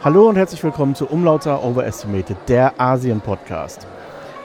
[0.00, 3.88] Hallo und herzlich willkommen zu Umlauter Overestimated, der Asien-Podcast.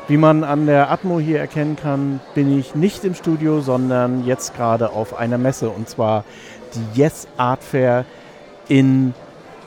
[0.07, 4.55] Wie man an der Atmo hier erkennen kann, bin ich nicht im Studio, sondern jetzt
[4.55, 6.23] gerade auf einer Messe und zwar
[6.73, 8.04] die Yes Art Fair
[8.68, 9.13] in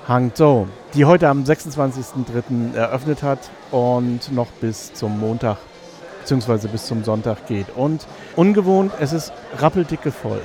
[0.09, 2.75] Hangzhou, die heute am 26.03.
[2.75, 5.59] eröffnet hat und noch bis zum Montag
[6.23, 6.67] bzw.
[6.67, 7.67] bis zum Sonntag geht.
[7.77, 10.43] Und ungewohnt, es ist rappeldicke voll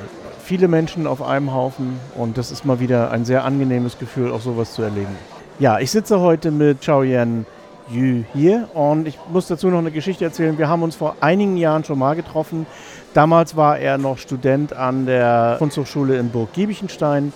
[0.52, 4.42] viele Menschen auf einem Haufen und das ist mal wieder ein sehr angenehmes Gefühl, auch
[4.42, 5.16] sowas zu erleben.
[5.60, 7.46] Ja, ich sitze heute mit Chao Yan
[7.90, 10.58] Yu hier und ich muss dazu noch eine Geschichte erzählen.
[10.58, 12.66] Wir haben uns vor einigen Jahren schon mal getroffen.
[13.14, 17.32] Damals war er noch Student an der Kunsthochschule in Burg Giebichenstein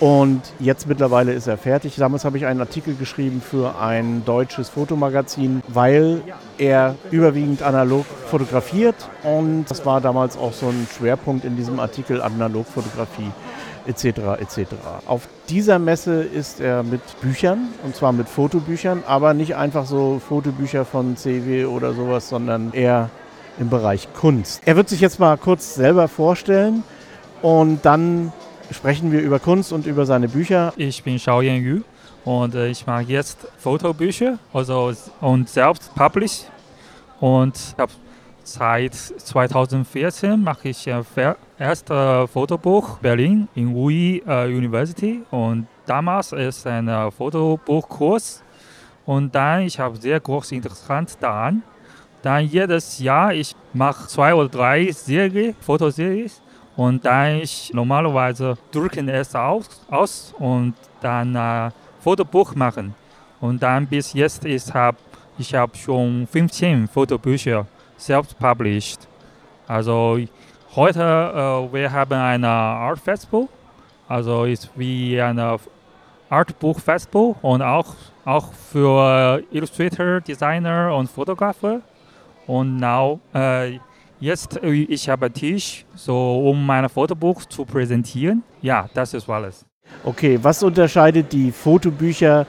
[0.00, 1.96] und jetzt mittlerweile ist er fertig.
[1.96, 6.22] Damals habe ich einen Artikel geschrieben für ein deutsches Fotomagazin, weil
[6.56, 8.94] er überwiegend analog fotografiert.
[9.24, 13.30] Und das war damals auch so ein Schwerpunkt in diesem Artikel Analogfotografie
[13.88, 14.40] etc.
[14.40, 14.74] etc.
[15.06, 20.20] Auf dieser Messe ist er mit Büchern, und zwar mit Fotobüchern, aber nicht einfach so
[20.26, 23.10] Fotobücher von CW oder sowas, sondern eher
[23.58, 24.60] im Bereich Kunst.
[24.64, 26.84] Er wird sich jetzt mal kurz selber vorstellen
[27.42, 28.32] und dann
[28.70, 30.72] sprechen wir über Kunst und über seine Bücher.
[30.76, 31.80] Ich bin Shao Yan Yu
[32.24, 36.42] und äh, ich mache jetzt Fotobücher also, und selbst publish.
[37.20, 37.74] Und
[38.44, 41.04] seit 2014 mache ich ein
[41.58, 48.42] erstes Fotobuch Berlin in UI uh, University und damals ist ein Fotobuchkurs
[49.04, 51.62] und dann ich habe sehr groß interessant daran.
[52.22, 56.30] Dann jedes Jahr ich mache zwei oder drei Serie, Fotoserien
[56.78, 62.94] und dann ich normalerweise drücken es aus, aus und dann äh, Fotobuch machen.
[63.40, 64.96] Und dann bis jetzt ich habe
[65.38, 69.08] ich hab schon 15 Fotobücher selbst published.
[69.66, 70.20] Also
[70.76, 73.48] heute äh, wir haben eine Art Festival,
[74.06, 75.58] also ist wie eine
[76.30, 77.92] Artbuch Festival und auch
[78.24, 81.80] auch für Illustrator, Designer und Fotografer.
[82.46, 83.80] Und now äh,
[84.20, 88.42] Jetzt äh, ich habe Tisch, so um mein Fotobuch zu präsentieren.
[88.62, 89.64] Ja, das ist alles.
[90.04, 92.46] Okay, was unterscheidet die Fotobücher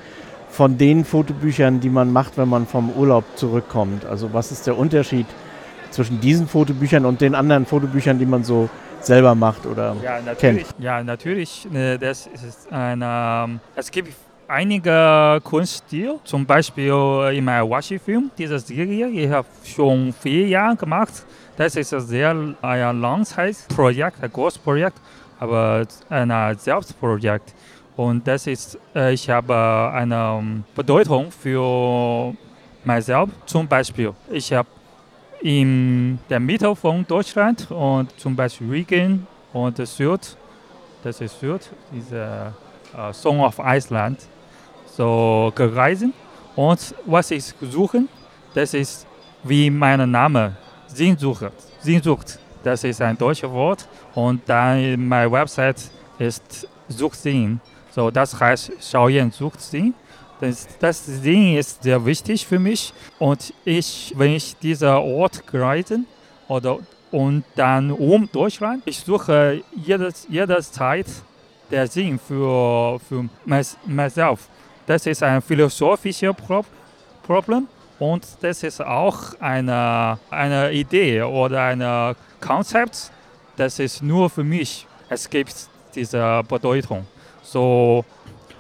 [0.50, 4.04] von den Fotobüchern, die man macht, wenn man vom Urlaub zurückkommt?
[4.06, 5.28] Also was ist der Unterschied
[5.92, 8.68] zwischen diesen Fotobüchern und den anderen Fotobüchern, die man so
[9.02, 10.66] selber macht oder ja, kennt?
[10.80, 11.68] Ja, natürlich.
[11.72, 14.14] Ne, das ist ein, ähm, es gibt
[14.48, 21.14] einige Kunststil, zum Beispiel in meinem Washi-Film, diese Serie, ich habe schon vier Jahre gemacht.
[21.60, 22.30] Das ist ein sehr
[22.62, 24.98] ein Langzeitprojekt, ein großes Projekt,
[25.42, 27.54] aber ein Selbstprojekt.
[27.98, 32.34] Und das ist, äh, ich habe eine Bedeutung für
[32.86, 33.30] myself.
[33.46, 34.70] Zum Beispiel, ich habe
[35.42, 40.38] in der Mitte von Deutschland und zum Beispiel Regen und Süd,
[41.04, 42.54] das ist Süd, diese
[42.98, 44.18] uh, Song of Iceland,
[44.86, 46.06] so gereist.
[46.56, 48.04] Und was ich suche,
[48.54, 49.06] das ist
[49.44, 50.56] wie mein Name
[50.94, 51.52] Sehnsucht.
[51.82, 53.88] Sehnsucht, das ist ein deutsches Wort.
[54.16, 57.60] Und dann meine Website ist Suchsinn.
[57.92, 59.94] So, das heißt Schauen sucht Sinn.
[60.40, 62.94] Das, das Sinn ist sehr wichtig für mich.
[63.18, 66.00] Und ich, wenn ich diesen Ort reise
[66.48, 66.80] oder
[67.12, 71.08] und dann um Deutschland, ich suche jedes, jederzeit
[71.72, 73.28] der Sinn für, für
[73.86, 74.48] myself.
[74.86, 76.36] Das ist ein philosophisches
[77.24, 77.68] Problem
[78.00, 83.12] und das ist auch eine, eine Idee oder ein Konzept,
[83.58, 84.88] das ist nur für mich.
[85.10, 85.54] Es gibt
[85.94, 87.06] diese Bedeutung.
[87.44, 88.06] So,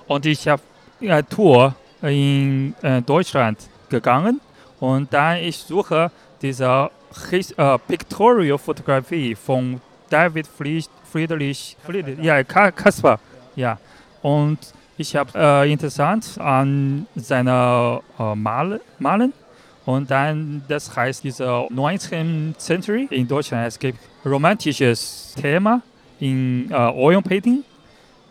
[0.08, 0.62] und ich habe
[1.02, 4.42] eine Tour in äh, Deutschland gegangen
[4.80, 6.12] und dann ich suche
[6.42, 6.90] diese
[7.32, 13.20] äh, Pictorial Fotografie von David Friedrich, Friedrich, Friedrich ja, Kasper,
[13.56, 13.78] ja.
[14.22, 14.58] Und
[15.00, 19.34] ich habe äh, interessant an seiner äh, Mal Malen
[19.86, 22.56] und dann, das heißt, diese 19.
[22.58, 25.82] Century in Deutschland, es gibt romantisches Thema
[26.20, 27.64] in äh, Oil Painting.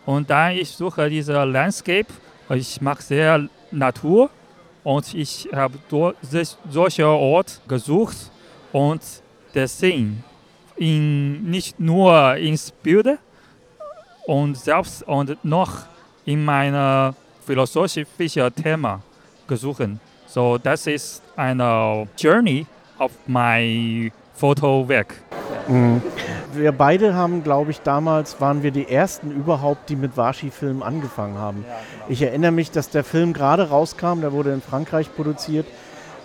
[0.05, 2.06] Und dann ich suche diese Landscape,
[2.50, 4.29] ich mag sehr Natur
[4.85, 5.79] und ich habe
[6.71, 8.31] solche Ort gesucht
[8.73, 9.00] und
[9.55, 10.23] deswegen
[10.76, 13.19] in, nicht nur ins Bild
[14.26, 15.87] und selbst und noch
[16.28, 17.14] in meinem
[17.46, 19.00] philosophischen Thema
[19.46, 19.88] gesucht.
[20.26, 22.66] So, das ist eine Journey
[22.98, 25.14] auf mein Fotowerk.
[25.69, 26.02] Mhm.
[26.52, 31.38] Wir beide haben, glaube ich, damals waren wir die ersten überhaupt, die mit Washi-Film angefangen
[31.38, 31.64] haben.
[31.66, 32.04] Ja, genau.
[32.10, 35.66] Ich erinnere mich, dass der Film gerade rauskam, der wurde in Frankreich produziert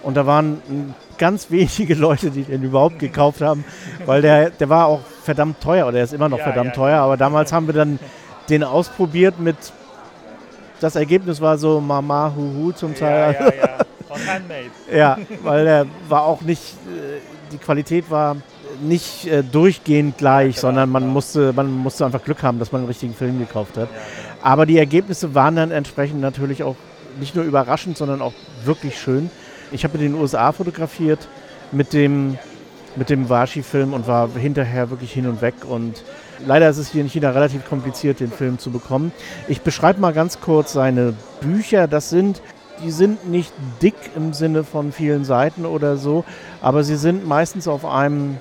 [0.02, 3.64] und da waren ganz wenige Leute, die den überhaupt gekauft haben,
[4.06, 6.76] weil der, der war auch verdammt teuer oder er ist immer noch ja, verdammt ja,
[6.76, 8.00] teuer, aber damals haben wir dann
[8.50, 9.56] den ausprobiert mit
[10.84, 13.36] das Ergebnis war so Mama Huhu zum Teil.
[13.40, 13.78] Ja, ja, ja.
[14.14, 14.72] Und handmade.
[14.94, 17.20] Ja, weil er war auch nicht, äh,
[17.52, 18.36] die Qualität war
[18.82, 21.14] nicht äh, durchgehend gleich, genau, sondern man genau.
[21.14, 23.90] musste, man musste einfach Glück haben, dass man einen richtigen Film gekauft hat.
[23.90, 23.98] Ja,
[24.42, 26.76] Aber die Ergebnisse waren dann entsprechend natürlich auch
[27.20, 28.34] nicht nur überraschend, sondern auch
[28.66, 29.32] wirklich schön.
[29.72, 31.28] Ich habe in den USA fotografiert
[31.72, 32.38] mit dem,
[32.96, 35.56] mit dem Washi-Film und war hinterher wirklich hin und weg.
[35.68, 36.04] Und
[36.46, 39.12] leider ist es hier in China relativ kompliziert, den Film zu bekommen.
[39.48, 41.88] Ich beschreibe mal ganz kurz seine Bücher.
[41.88, 42.42] Das sind,
[42.84, 43.52] die sind nicht
[43.82, 46.24] dick im Sinne von vielen Seiten oder so,
[46.62, 48.38] aber sie sind meistens auf einem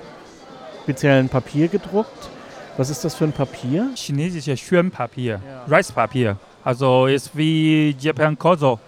[0.83, 2.29] speziellen Papier gedruckt.
[2.77, 3.91] Was ist das für ein Papier?
[3.95, 6.37] Chinesische Schönpapier, Reispapier.
[6.63, 8.79] Also ist wie Japan Kozo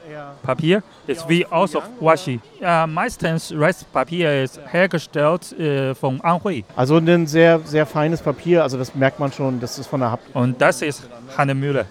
[0.44, 2.40] Papier, ist wie aus Washi.
[2.60, 6.64] Ja, meistens Reispapier ist hergestellt äh, von Anhui.
[6.76, 10.12] Also ein sehr, sehr feines Papier, also das merkt man schon, das ist von der
[10.12, 10.36] Haptik.
[10.36, 11.86] Und das ist Hanemühle.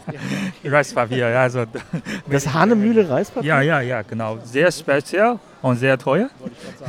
[0.64, 1.64] Reispapier, ja, also
[2.30, 3.48] Das Hanemühle Reispapier?
[3.48, 4.38] ja, ja, ja, genau.
[4.44, 6.30] Sehr speziell und sehr teuer.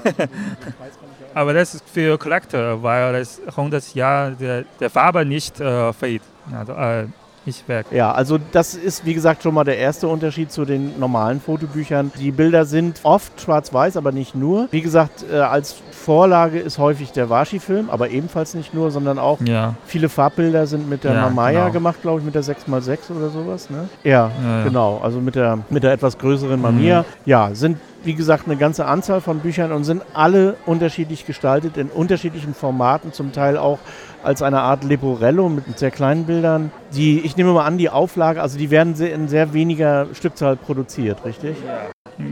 [1.34, 6.22] Aber das ist für Collector, weil das 100 Jahre der, der Farbe nicht äh, fade,
[6.54, 7.08] also äh,
[7.46, 7.86] nicht weg.
[7.92, 12.12] Ja, also das ist wie gesagt schon mal der erste Unterschied zu den normalen Fotobüchern.
[12.20, 14.68] Die Bilder sind oft schwarz-weiß, aber nicht nur.
[14.72, 19.40] Wie gesagt, äh, als Vorlage ist häufig der Washi-Film, aber ebenfalls nicht nur, sondern auch
[19.42, 21.72] Ja, viele Farbbilder sind mit der Ja, Mamaya genau.
[21.74, 23.70] gemacht, glaube ich, mit der 6x6 oder sowas.
[23.70, 23.88] Ne?
[24.04, 24.64] Ja, Ja, ja.
[24.64, 27.06] genau, also mit der, mit der etwas größeren Mamiya.
[27.26, 31.88] Ja, sind wie gesagt eine ganze Anzahl von Büchern und sind alle unterschiedlich gestaltet, in
[31.88, 33.80] unterschiedlichen Formaten, zum Teil auch
[34.26, 36.72] als eine Art Leporello mit sehr kleinen Bildern.
[36.94, 41.24] Die, ich nehme mal an, die Auflage, also die werden in sehr weniger Stückzahl produziert,
[41.26, 41.56] richtig?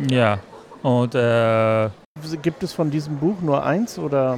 [0.09, 0.39] ja.
[0.81, 1.89] Und äh,
[2.41, 4.37] Gibt es von diesem Buch nur eins oder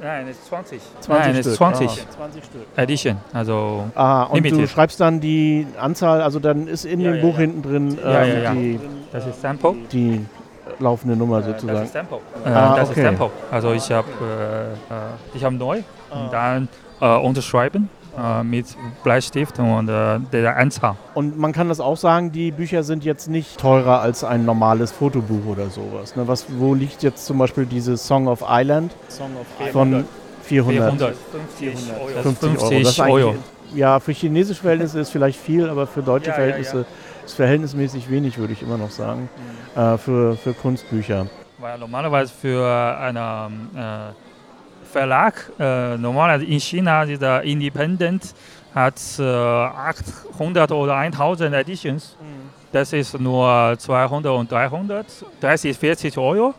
[0.00, 0.80] nein, es ist 20.
[1.00, 1.52] 20 nein, es Stück?
[1.52, 2.60] ist 20 Ah, 20 Stück.
[2.76, 3.16] Edition.
[3.32, 4.70] Also Ah, und du Limited.
[4.70, 7.40] schreibst dann die Anzahl, also dann ist in Ja, dem ja, Buch ja.
[7.40, 8.52] hinten drin Ja, ja, ja.
[8.54, 8.80] Die,
[9.12, 9.74] das ist Sample.
[9.92, 10.24] die
[10.78, 11.84] laufende Nummer Äh, Das sozusagen.
[11.84, 12.18] ist Sample.
[12.44, 13.00] Äh, Ah, das okay.
[13.00, 13.30] ist Sample.
[13.50, 15.80] Also ich habe äh, äh, ich habe neu
[16.10, 16.20] Ah.
[16.24, 16.68] und dann
[17.00, 17.88] äh, unterschreiben
[18.18, 18.66] äh, mit
[19.04, 20.96] Bleistift und äh, der Anzahl.
[21.14, 24.92] Und man kann das auch sagen, die Bücher sind jetzt nicht teurer als ein normales
[24.92, 26.16] Fotobuch oder sowas.
[26.16, 26.26] Ne?
[26.28, 28.92] Was, wo liegt jetzt zum Beispiel diese Song of Island
[29.72, 30.04] von
[30.44, 31.14] 400?
[31.62, 32.08] 450 Euro.
[32.22, 32.58] 50 Euro.
[32.58, 33.28] 50 Das ist Euro.
[33.30, 33.40] eigentlich-
[33.74, 36.86] Ja, für chinesische Verhältnisse ist vielleicht viel, aber für deutsche Ja, ja, Verhältnisse
[37.24, 39.28] ist verhältnismäßig wenig, würde ich immer noch sagen,
[39.76, 41.26] äh, für, für Kunstbücher.
[41.58, 42.66] Weil normalerweise für
[42.98, 44.12] einen äh,
[44.90, 48.34] Verlag, äh, normalerweise in China, dieser Independent
[48.74, 52.16] hat äh, 800 oder 1000 Editions.
[52.72, 55.06] Das ist nur 200 und 300.
[55.40, 56.54] Das ist 40 Euro.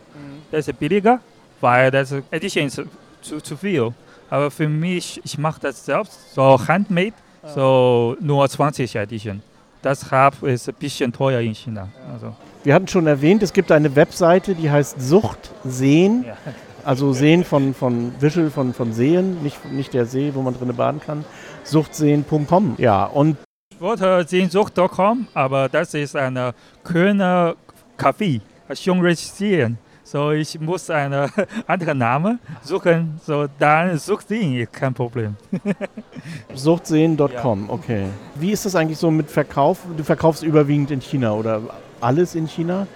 [0.50, 1.20] Das ist billiger,
[1.60, 2.82] weil das Edition ist
[3.22, 3.92] zu, zu viel.
[4.28, 7.14] Aber für mich, ich mache das selbst, so handmade,
[7.54, 9.42] so nur 20 Edition.
[9.82, 11.88] Deshalb ist ein bisschen teuer in China.
[12.12, 16.24] Also, Wir hatten schon erwähnt, es gibt eine Webseite, die heißt Sucht Sehen.
[16.26, 16.36] ja.
[16.84, 20.74] Also Sehen von, von Visual, von, von Sehen, nicht, nicht der See, wo man drinnen
[20.76, 21.24] baden kann.
[21.64, 22.74] Suchtsehen.com.
[22.78, 23.36] Ja, und
[23.72, 26.52] Ich wollte sehnsucht.com, aber das ist ein
[26.82, 27.54] Kölner
[27.96, 28.40] Café,
[28.74, 29.78] schon registrieren.
[30.02, 31.30] So, ich muss einen
[31.68, 35.36] anderen Namen suchen, so dann sucht ihn, kein Problem.
[36.54, 38.06] Suchtsehen.com, okay.
[38.34, 39.78] Wie ist das eigentlich so mit Verkauf?
[39.96, 41.62] Du verkaufst überwiegend in China oder
[42.00, 42.88] alles in China?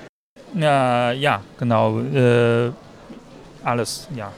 [0.54, 2.00] Ja, ja genau.
[2.00, 2.72] Äh,
[3.66, 4.32] alles, ja.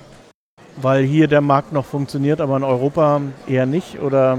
[0.80, 3.98] Weil hier der Markt noch funktioniert, aber in Europa eher nicht?
[4.00, 4.38] Oder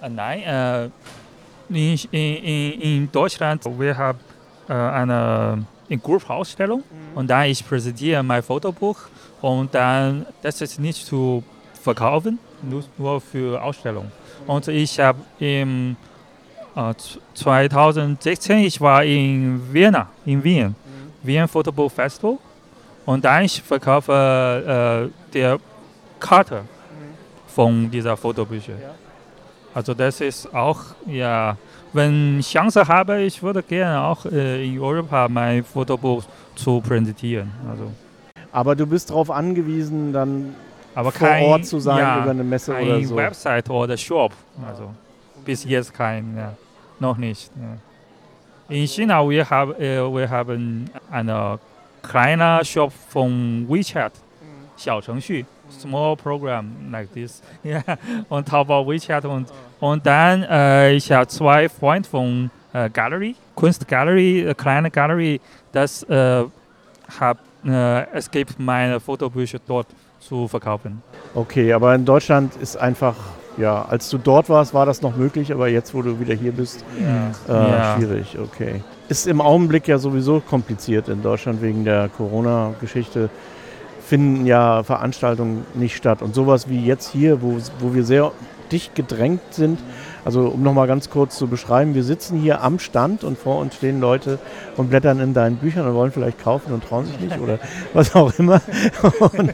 [0.00, 0.84] Äh, nein, äh,
[1.68, 4.18] in, in, in, Deutschland, wir haben
[4.68, 6.82] äh, eine in Group-Ausstellung
[7.14, 8.96] und dann ich präsentiere mein Fotobuch
[9.40, 11.42] und dann, das ist nicht zu
[11.82, 14.10] verkaufen, nur, nur für Ausstellung.
[14.46, 15.96] Und ich habe im
[16.76, 20.74] äh, z- 2016, ich war in Vienna, in Wien,
[21.22, 22.38] Wien Fotobuch Festival
[23.06, 25.58] und dann ich verkaufe äh, der
[26.20, 26.62] Karte
[27.48, 28.74] von dieser Fotobücher.
[29.74, 31.56] Also das ist auch, ja,
[31.92, 37.50] wenn ich Chance habe, ich würde gerne auch äh, in Europa mein Fotobuch zu präsentieren.
[37.68, 37.90] Also,
[38.52, 40.54] aber du bist darauf angewiesen, dann
[40.94, 43.16] aber vor kein, Ort zu sein ja, über eine Messe kein oder so.
[43.16, 44.32] Website oder Shop.
[44.66, 44.90] Also
[45.44, 46.52] bis jetzt kein, ja,
[47.00, 47.50] noch nicht.
[47.56, 48.76] Ja.
[48.76, 51.58] In China wir haben äh, wir haben eine
[52.03, 54.11] kleine Shop von WeChat,
[54.75, 57.41] 小程序 small program like this.
[57.63, 57.81] Ja,
[58.29, 59.47] und Taobao WeChat und
[59.79, 66.03] und dann äh, ich habe zwei Freunde von äh, Gallery, Kunstgallery, äh, kleine Gallery, das
[66.03, 66.43] äh,
[67.19, 69.87] hab, äh, es gibt meine Fotobücher dort
[70.19, 71.01] zu verkaufen.
[71.35, 73.15] Okay, aber in Deutschland ist einfach
[73.57, 76.51] ja, als du dort warst, war das noch möglich, aber jetzt, wo du wieder hier
[76.51, 77.31] bist, Ja.
[77.49, 77.95] äh, Ja.
[77.97, 78.83] schwierig, okay.
[79.12, 83.28] Ist im Augenblick ja sowieso kompliziert in Deutschland wegen der Corona-Geschichte.
[84.06, 86.22] Finden ja Veranstaltungen nicht statt.
[86.22, 88.32] Und sowas wie jetzt hier, wo, wo wir sehr
[88.72, 89.78] dicht gedrängt sind.
[90.24, 93.74] Also um nochmal ganz kurz zu beschreiben, wir sitzen hier am Stand und vor uns
[93.74, 94.38] stehen Leute
[94.78, 97.58] und blättern in deinen Büchern und wollen vielleicht kaufen und trauen sich nicht oder
[97.92, 98.62] was auch immer.
[99.20, 99.52] Und,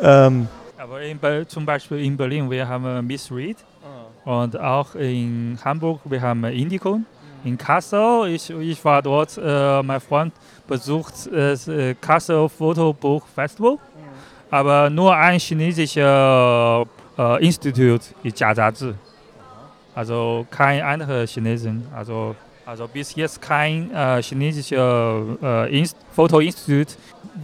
[0.00, 3.58] ähm, Aber in, Be- zum Beispiel in Berlin, wir haben Miss Reed
[4.24, 7.04] und auch in Hamburg, wir haben Indicon.
[7.44, 10.32] In Kassel, ich, ich war dort, äh, mein Freund
[10.66, 13.78] besucht das äh, Kassel Fotobuch Festival,
[14.50, 15.96] aber nur ein chinesisches
[17.18, 18.94] äh, Institut ist Jiazhazi.
[19.94, 21.86] Also kein anderer Chinesen.
[21.94, 24.78] Also, also bis jetzt kein äh, chinesisches
[25.42, 26.96] äh, Inst Fotoinstitut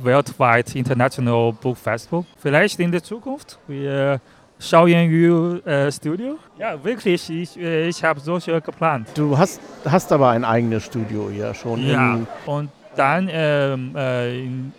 [0.03, 2.25] weltweit International Book Festival.
[2.37, 3.59] Vielleicht in der Zukunft.
[3.67, 4.21] Wir
[4.63, 6.39] schauen Yu äh, Studio.
[6.59, 9.09] Ja, wirklich, ich, äh, ich habe solche geplant.
[9.15, 11.87] du hast, hast aber ein eigenes Studio hier schon.
[11.87, 12.19] Ja.
[12.47, 14.73] Und dann ähm, äh, in,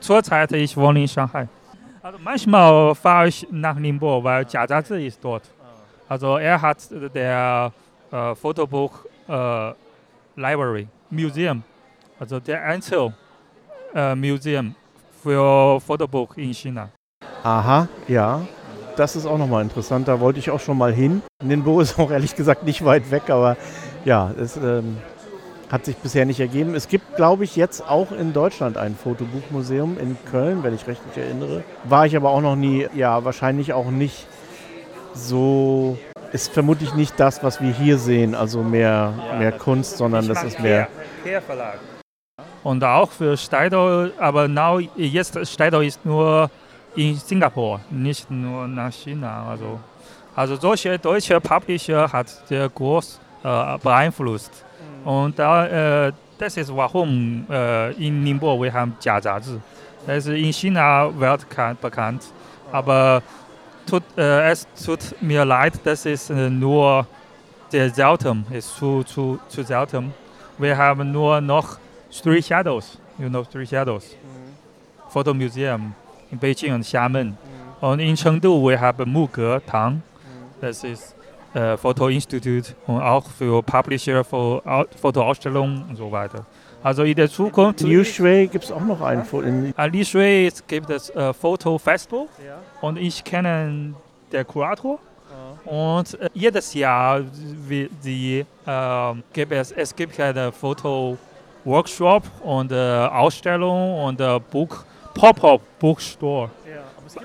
[0.00, 1.48] zurzeit ich wohne in Shanghai.
[2.02, 5.42] Also manchmal fahre ich nach Ningbo, weil Jiazhazi ist dort.
[6.08, 7.72] Also er hat äh, der
[8.10, 9.72] äh, Fotobuch äh,
[10.36, 11.62] Library Museum,
[12.18, 13.12] also der Einzel
[13.94, 14.74] äh, Museum
[15.22, 16.88] für Fotobuch in China.
[17.42, 18.40] aha, ja.
[18.98, 20.08] Das ist auch nochmal interessant.
[20.08, 21.22] Da wollte ich auch schon mal hin.
[21.40, 23.56] Ningbo ist auch ehrlich gesagt nicht weit weg, aber
[24.04, 24.96] ja, es ähm,
[25.70, 26.74] hat sich bisher nicht ergeben.
[26.74, 31.16] Es gibt, glaube ich, jetzt auch in Deutschland ein Fotobuchmuseum in Köln, wenn ich richtig
[31.16, 31.62] erinnere.
[31.84, 34.26] War ich aber auch noch nie, ja, wahrscheinlich auch nicht
[35.14, 35.96] so.
[36.32, 40.58] Ist vermutlich nicht das, was wir hier sehen, also mehr, mehr Kunst, sondern das ist
[40.58, 40.88] mehr.
[41.46, 41.78] Verlag.
[42.64, 46.50] Und auch für Steido, aber now, jetzt Steido ist nur
[46.94, 49.48] in Singapur, nicht nur nach China.
[49.50, 49.80] Also,
[50.34, 54.64] also solche deutsche Publisher hat sehr groß äh, beeinflusst.
[55.04, 59.60] Und äh, das ist warum äh, in Ningbo wir haben Jiazhazi.
[60.06, 62.22] Das ist in China weltbekannt, bekannt.
[62.72, 63.22] Aber
[63.86, 67.06] tut, es tut mir leid, das ist nur
[67.68, 70.12] sehr selten, ist zu, zu, zu selten.
[70.58, 71.78] Wir haben nur noch
[72.22, 74.16] Three Shadows, you know Three Shadows,
[75.08, 75.94] Photo Museum
[76.30, 77.36] in Beijing und Xiamen.
[77.80, 80.02] Und in Chengdu wir haben Muge Tang,
[80.60, 81.14] das ist
[81.54, 86.44] äh, Photo Institute und auch für Publisher, für Au- Fotoausstellungen und so weiter.
[86.82, 89.24] Also in der Zukunft, Liu Shui gibt es auch noch einen.
[89.24, 92.26] Fo- In, an Li Shui gibt es äh, Photo Festival
[92.80, 93.94] und ich kenne
[94.32, 94.98] den Kurator.
[95.64, 97.20] Und äh, jedes Jahr
[97.68, 104.84] wie die, ähm, gibt es, es gibt eine Foto-Workshop und äh, Ausstellung und äh, Buch,
[105.18, 106.50] Pop-Up Bookstore.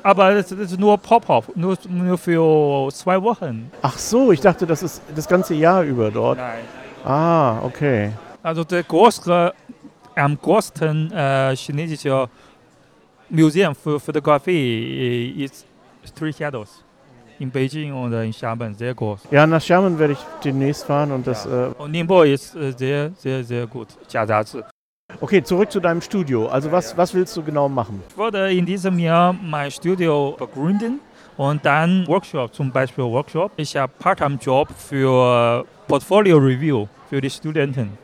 [0.01, 3.71] Aber es ist nur Pop-Up, nur, nur für zwei Wochen.
[3.81, 6.37] ach so, ich dachte, das ist das ganze Jahr über dort.
[6.37, 6.63] Nein.
[7.05, 8.11] Ah, okay.
[8.41, 9.53] Also der größte,
[10.15, 12.29] am größten äh, chinesische
[13.29, 15.65] Museum für Fotografie äh, ist
[16.17, 16.83] Three Shadows
[17.39, 19.21] in Beijing und in Xiamen, sehr groß.
[19.31, 21.45] Ja, nach Xiamen werde ich demnächst fahren und das.
[21.45, 23.87] Äh, Und Ningbo ist äh, sehr, sehr, sehr gut.
[24.09, 24.61] Jiazhazi.
[25.21, 26.47] Okay, zurück zu deinem Studio.
[26.47, 28.01] Also was, was willst du genau machen?
[28.09, 30.99] Ich wollte in diesem Jahr mein Studio begründen
[31.37, 33.51] und dann Workshop, zum Beispiel Workshop.
[33.57, 37.97] Ich habe Part-Time-Job für Portfolio Review für die Studenten.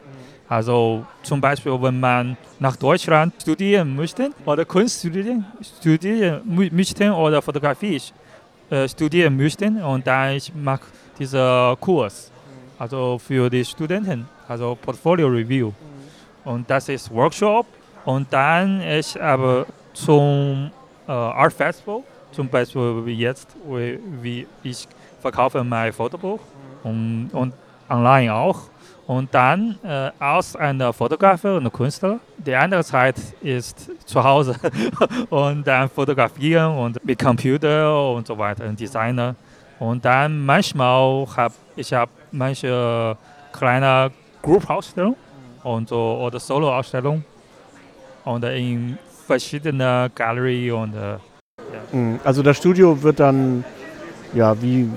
[0.47, 7.39] Also zum Beispiel, wenn man nach Deutschland studieren möchte oder Kunst studieren, studieren möchten oder
[7.41, 8.01] Fotografie
[8.69, 10.85] äh, studieren möchten und dann ich mache
[11.19, 12.31] diesen Kurs,
[12.79, 15.71] also für die Studenten, also Portfolio Review.
[16.45, 17.65] Und das ist Workshop
[18.05, 20.71] und dann ich habe zum
[21.07, 23.55] äh, Art Festival, zum Beispiel jetzt,
[24.21, 24.87] wie, ich
[25.19, 26.39] verkaufe mein Fotobuch
[26.83, 27.53] und, und
[27.89, 28.61] online auch.
[29.07, 34.55] Und dann äh, als ein Fotografer und Künstler, die andere Zeit ist zu Hause
[35.31, 39.35] und dann fotografieren und mit Computer und so weiter, ein Designer.
[39.79, 43.17] Und dann manchmal habe ich hab manche
[43.51, 44.11] kleine
[44.43, 45.28] Group-Ausstellungen
[45.63, 47.23] und so, oder Solo-Ausstellungen
[48.25, 48.97] und in
[49.27, 51.17] verschiedenen Galerien und äh,
[51.91, 53.63] Mm, Also das Studio wird dann
[54.33, 54.89] ja wie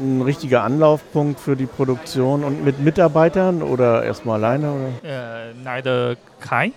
[0.00, 4.72] ein richtiger Anlaufpunkt für die Produktion und mit Mitarbeitern oder erstmal alleine?
[4.72, 5.08] Oder?
[5.10, 6.72] äh, leider kein.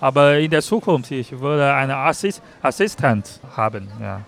[0.00, 3.88] Aber in der Zukunft, ich würde einen Assist Assistent haben.
[4.00, 4.20] Ja.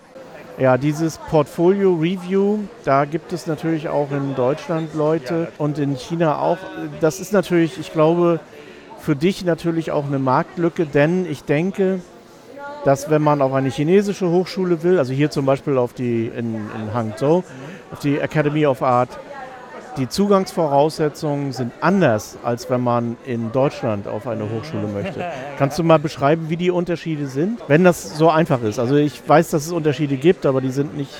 [0.59, 6.37] Ja, dieses Portfolio Review, da gibt es natürlich auch in Deutschland Leute und in China
[6.37, 6.59] auch.
[7.01, 8.39] Das ist natürlich, ich glaube,
[8.99, 12.01] für dich natürlich auch eine Marktlücke, denn ich denke,
[12.85, 16.55] dass wenn man auf eine chinesische Hochschule will, also hier zum Beispiel auf die in,
[16.55, 17.43] in Hangzhou,
[17.91, 19.09] auf die Academy of Art,
[19.97, 25.23] die Zugangsvoraussetzungen sind anders, als wenn man in Deutschland auf eine Hochschule möchte.
[25.57, 27.59] Kannst du mal beschreiben, wie die Unterschiede sind?
[27.67, 28.79] Wenn das so einfach ist.
[28.79, 31.11] Also ich weiß, dass es Unterschiede gibt, aber die sind nicht,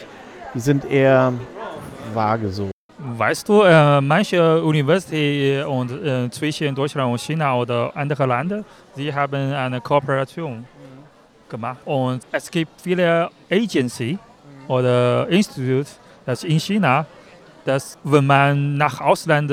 [0.54, 1.34] die sind eher
[2.14, 2.70] vage so.
[2.98, 8.64] Weißt du, äh, manche Universitäten und äh, zwischen Deutschland und China oder andere Länder,
[8.96, 10.66] sie haben eine Kooperation
[11.50, 14.18] gemacht und es gibt viele Agency
[14.68, 15.90] oder Institute,
[16.26, 17.06] das in China
[17.66, 19.52] dass wenn man nach Ausland,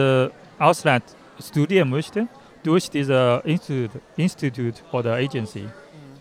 [0.59, 1.05] Ausland
[1.41, 2.27] studieren möchte,
[2.63, 5.69] durch diese Institut, Institut oder Agency.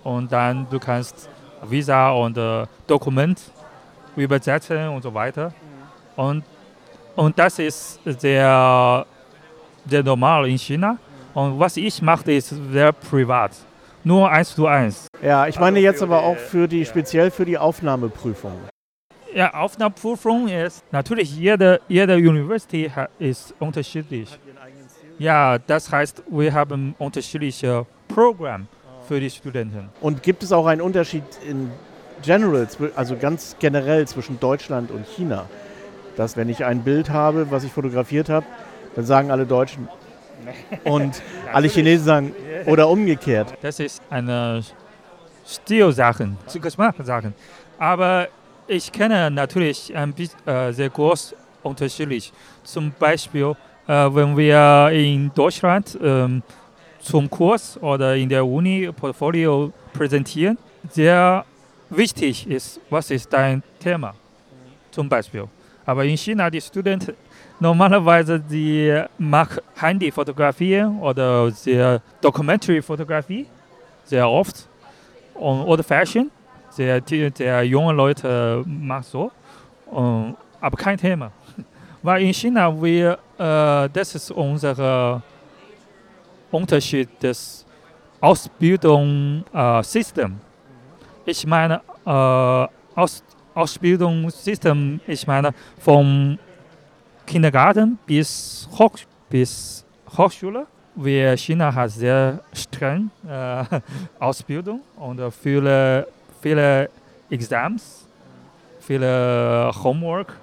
[0.04, 1.30] Und dann du kannst
[1.68, 3.40] Visa und äh, Dokument
[4.16, 5.54] übersetzen und so weiter.
[6.16, 6.44] Und,
[7.16, 9.06] und das ist sehr,
[9.86, 10.98] sehr normal in China.
[11.34, 13.52] Und was ich mache, ist sehr privat.
[14.04, 15.08] Nur eins zu eins.
[15.22, 18.54] Ja, ich meine jetzt aber auch für die, speziell für die Aufnahmeprüfung.
[19.34, 24.40] Ja, Aufnahmeprüfung ist natürlich jede, jede University ist unterschiedlich.
[25.20, 28.66] Ja, das heißt, wir haben unterschiedliche Programme
[29.08, 29.90] für die Studenten.
[30.02, 31.70] Und gibt es auch einen Unterschied in
[32.24, 35.46] general, also ganz generell zwischen Deutschland und China?
[36.16, 38.46] Dass wenn ich ein Bild habe, was ich fotografiert habe,
[38.96, 39.88] dann sagen alle Deutschen
[40.84, 41.22] und
[41.54, 43.54] alle Chinesen sagen oder umgekehrt.
[43.62, 44.64] Das ist eine
[45.46, 46.30] Stilsache,
[46.62, 47.34] Geschmackssache.
[47.78, 48.28] Aber
[48.70, 52.32] ich kenne natürlich ein bisschen, äh, sehr groß unterschiedlich.
[52.64, 53.56] Zum Beispiel,
[53.88, 56.44] äh, wenn wir in Deutschland ähm,
[57.00, 60.58] zum Kurs oder in der Uni Portfolio präsentieren,
[60.92, 61.44] sehr
[61.90, 64.14] wichtig ist, was ist dein Thema,
[64.92, 65.46] zum Beispiel.
[65.86, 67.16] Aber in China, die Studenten
[67.60, 73.48] normalerweise die machen Handyfotografie oder sehr Documentary-Fotografie,
[74.06, 74.68] sehr oft,
[75.34, 76.30] und, oder Fashion
[76.78, 79.32] der, der junge Leute macht so,
[79.88, 81.32] um, aber kein Thema.
[82.04, 85.22] Weil in China, wir, äh, das ist unser
[86.52, 87.66] Unterschied des
[88.22, 90.36] Ausbildungssystems.
[91.26, 93.22] Äh, ich meine, äh, Aus,
[93.54, 96.40] Ausbildungssystem, ich meine, vom
[97.26, 98.98] Kindergarten bis, Hoch,
[99.30, 99.86] bis
[100.18, 100.66] Hochschule.
[100.96, 103.64] Wir China hat sehr streng äh,
[104.20, 106.08] Ausbildung und viele
[106.42, 106.90] viele
[107.30, 108.08] Exams,
[108.80, 110.34] viele Homework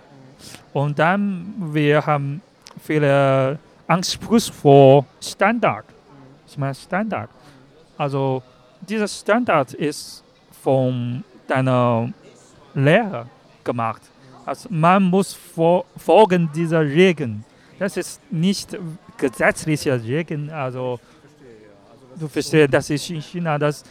[0.73, 2.41] und dann wir haben
[2.83, 5.85] viele anspruchsvolle Standard.
[6.47, 7.31] Ich meine Standard.
[7.97, 8.43] Also
[8.81, 10.23] dieser Standard ist
[10.63, 12.13] von deiner
[12.75, 13.27] Lehrer
[13.65, 14.03] gemacht.
[14.45, 15.37] Also man muss
[15.97, 17.45] folgen dieser Regeln.
[17.79, 18.79] Das ist nicht
[19.17, 20.51] gesetzliche Regeln.
[20.51, 21.01] Also
[22.19, 23.83] du verstehst, das ist in China, das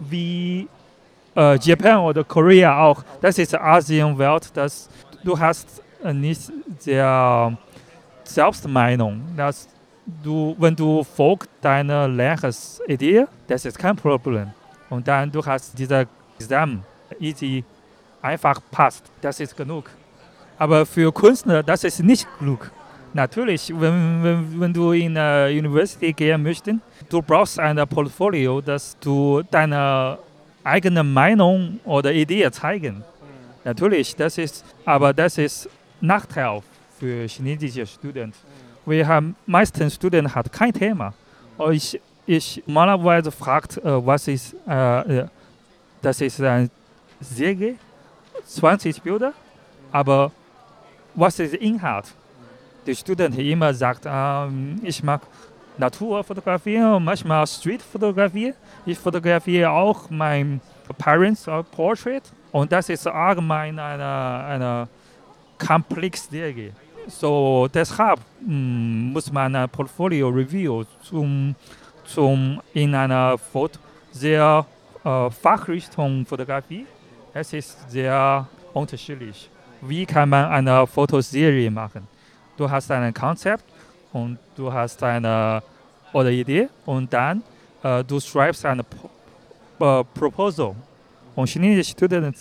[0.00, 0.68] wie
[1.36, 3.02] äh, Japan oder Korea auch.
[3.20, 4.88] Das ist Asienwelt, dass
[5.22, 7.56] du hast äh, nicht sehr
[8.24, 9.68] Selbstmeinung, dass
[10.22, 14.50] du, wenn du folgst deiner Lehrersidee, das ist kein Problem.
[14.90, 16.06] Und dann du hast dieser
[16.38, 16.82] Examen
[17.20, 17.64] easy
[18.20, 19.90] einfach passt, das ist genug.
[20.58, 22.70] Aber für Künstler, das ist nicht genug.
[23.12, 28.96] Natürlich, wenn, wenn, wenn du in eine University gehen möchtest, du brauchst ein Portfolio, dass
[28.98, 30.18] du deine
[30.64, 33.04] eigene Meinung oder Idee zeigen.
[33.62, 35.68] Natürlich, das ist, aber das ist
[36.00, 36.62] Nachteil
[36.98, 38.36] für chinesische Studenten.
[38.86, 41.14] Wir haben meisten Studenten hat kein Thema.
[41.70, 45.26] Ich, ich normalerweise fragt, äh, was ist, äh, äh,
[46.02, 46.70] das ist ein
[47.20, 47.76] Säge,
[48.44, 49.32] 20 Bilder,
[49.92, 50.32] aber
[51.14, 52.12] was ist Inhalt?
[52.86, 55.22] Die Studenten immer sagt, ähm, ich mag
[55.78, 58.54] Naturfotografie und manchmal Streetfotografie.
[58.86, 60.60] Ich fotografiere auch mein
[60.98, 64.88] Parents Portrait und das ist allgemein eine, eine
[65.58, 66.72] komplexe Serie.
[67.08, 71.54] So deshalb mm, muss man ein Portfolio Review zum,
[72.04, 73.78] zum in einer Foto
[74.12, 74.64] sehr
[75.04, 76.86] äh, Fachrichtung Fotografie.
[77.32, 79.50] Es ist sehr unterschiedlich.
[79.80, 82.06] Wie kann man eine Fotoserie machen?
[82.56, 83.64] Du hast ein Konzept
[84.14, 85.62] und du hast eine
[86.14, 87.42] oder Idee und dann
[87.82, 88.82] äh, du schreibst eine
[89.80, 90.74] äh, Proposal.
[91.34, 92.34] Und chinesische Studenten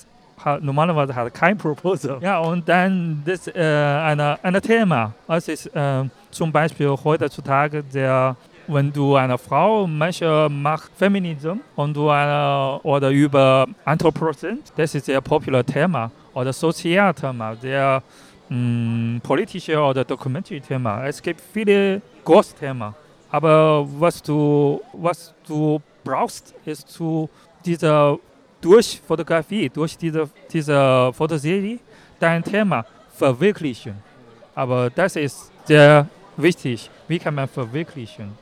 [0.62, 2.20] normalerweise hat kein Proposal.
[2.22, 5.14] Ja, und dann das äh, eine, ein Thema.
[5.28, 8.36] Es ist äh, zum Beispiel heutzutage der
[8.68, 15.10] wenn du eine Frau, manche macht Feminism und du eine, oder über Anthropozän, das ist
[15.10, 18.02] ein populäres Thema oder Sozialthema, der
[19.24, 21.06] politische oder dokumentische Thema.
[21.08, 22.94] Es gibt viele Großthemen.
[23.32, 27.30] Aber was du, was du brauchst, ist zu
[27.66, 28.18] dieser
[28.62, 31.80] durch Fotografie, durch diese, diese Fotoserie,
[32.20, 32.86] dein Thema
[33.16, 33.96] verwirklichen.
[34.56, 36.90] Aber das ist sehr wichtig.
[37.08, 38.38] Wie kann man verwirklichen?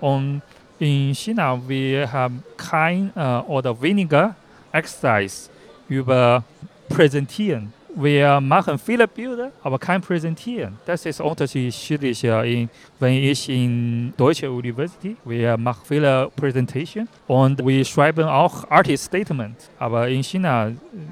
[0.00, 0.42] Und
[0.78, 4.34] in China, wir haben kein äh, oder weniger
[4.72, 5.50] Exercise
[5.88, 6.42] über
[6.88, 7.72] Präsentieren.
[7.94, 10.78] Wir machen viele Bilder, aber kein Präsentieren.
[10.86, 12.24] Das ist unterschiedlich.
[12.24, 19.04] In, wenn ich in deutscher Universität, wir machen viele Präsentationen und wir schreiben auch Artist
[19.04, 19.56] Statement.
[19.78, 20.70] Aber in China,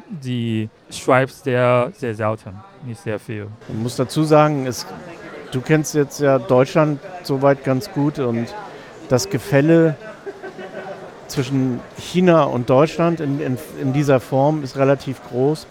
[0.08, 2.54] die schreibt sehr, sehr selten,
[2.86, 3.48] nicht sehr viel.
[3.68, 4.86] Ich muss dazu sagen, es,
[5.52, 8.54] du kennst jetzt ja Deutschland soweit ganz gut und
[9.10, 9.96] das Gefälle
[11.26, 15.66] zwischen China und Deutschland in, in, in dieser Form ist relativ groß.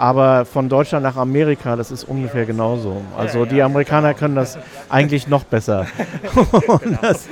[0.00, 3.02] Aber von Deutschland nach Amerika, das ist ungefähr genauso.
[3.18, 4.56] Also die Amerikaner können das
[4.88, 5.88] eigentlich noch besser.
[7.02, 7.28] das,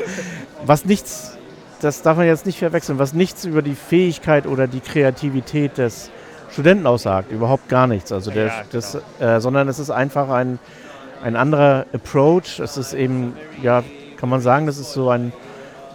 [0.67, 1.39] was nichts,
[1.81, 6.11] das darf man jetzt nicht verwechseln, was nichts über die Fähigkeit oder die Kreativität des
[6.51, 8.13] Studenten aussagt, überhaupt gar nichts.
[8.13, 10.59] Also der, das, äh, sondern es ist einfach ein,
[11.23, 12.61] ein anderer Approach.
[12.61, 13.83] Es ist eben, ja,
[14.19, 15.33] kann man sagen, das ist so ein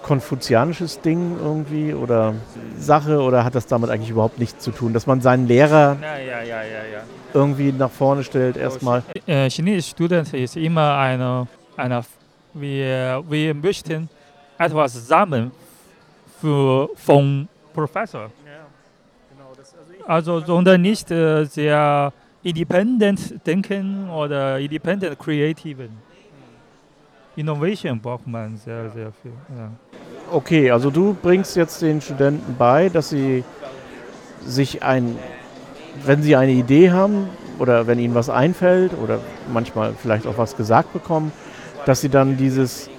[0.03, 2.35] konfuzianisches Ding irgendwie oder
[2.77, 6.17] Sache oder hat das damit eigentlich überhaupt nichts zu tun, dass man seinen Lehrer ja,
[6.19, 7.01] ja, ja,
[7.33, 9.01] irgendwie nach vorne stellt erstmal?
[9.25, 12.03] Äh, chinesische Student ist immer eine, eine
[12.53, 14.09] wir, wir möchten
[14.57, 15.51] etwas sammeln
[16.39, 18.29] für, vom Professor.
[20.05, 22.11] Also, sondern nicht äh, sehr
[22.43, 25.89] independent denken oder independent creativen.
[27.35, 29.31] Innovation braucht man sehr, sehr viel.
[29.57, 29.69] Ja.
[30.31, 33.43] Okay, also du bringst jetzt den Studenten bei, dass sie
[34.45, 35.17] sich ein,
[36.05, 39.19] wenn sie eine Idee haben oder wenn ihnen was einfällt oder
[39.51, 41.31] manchmal vielleicht auch was gesagt bekommen,
[41.85, 42.89] dass sie dann dieses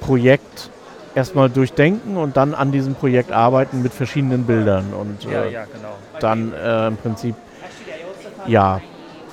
[0.00, 0.70] Projekt
[1.14, 5.64] erstmal durchdenken und dann an diesem Projekt arbeiten mit verschiedenen Bildern und ja, äh, ja,
[5.64, 5.94] genau.
[6.20, 7.34] dann äh, im Prinzip
[8.46, 8.80] ja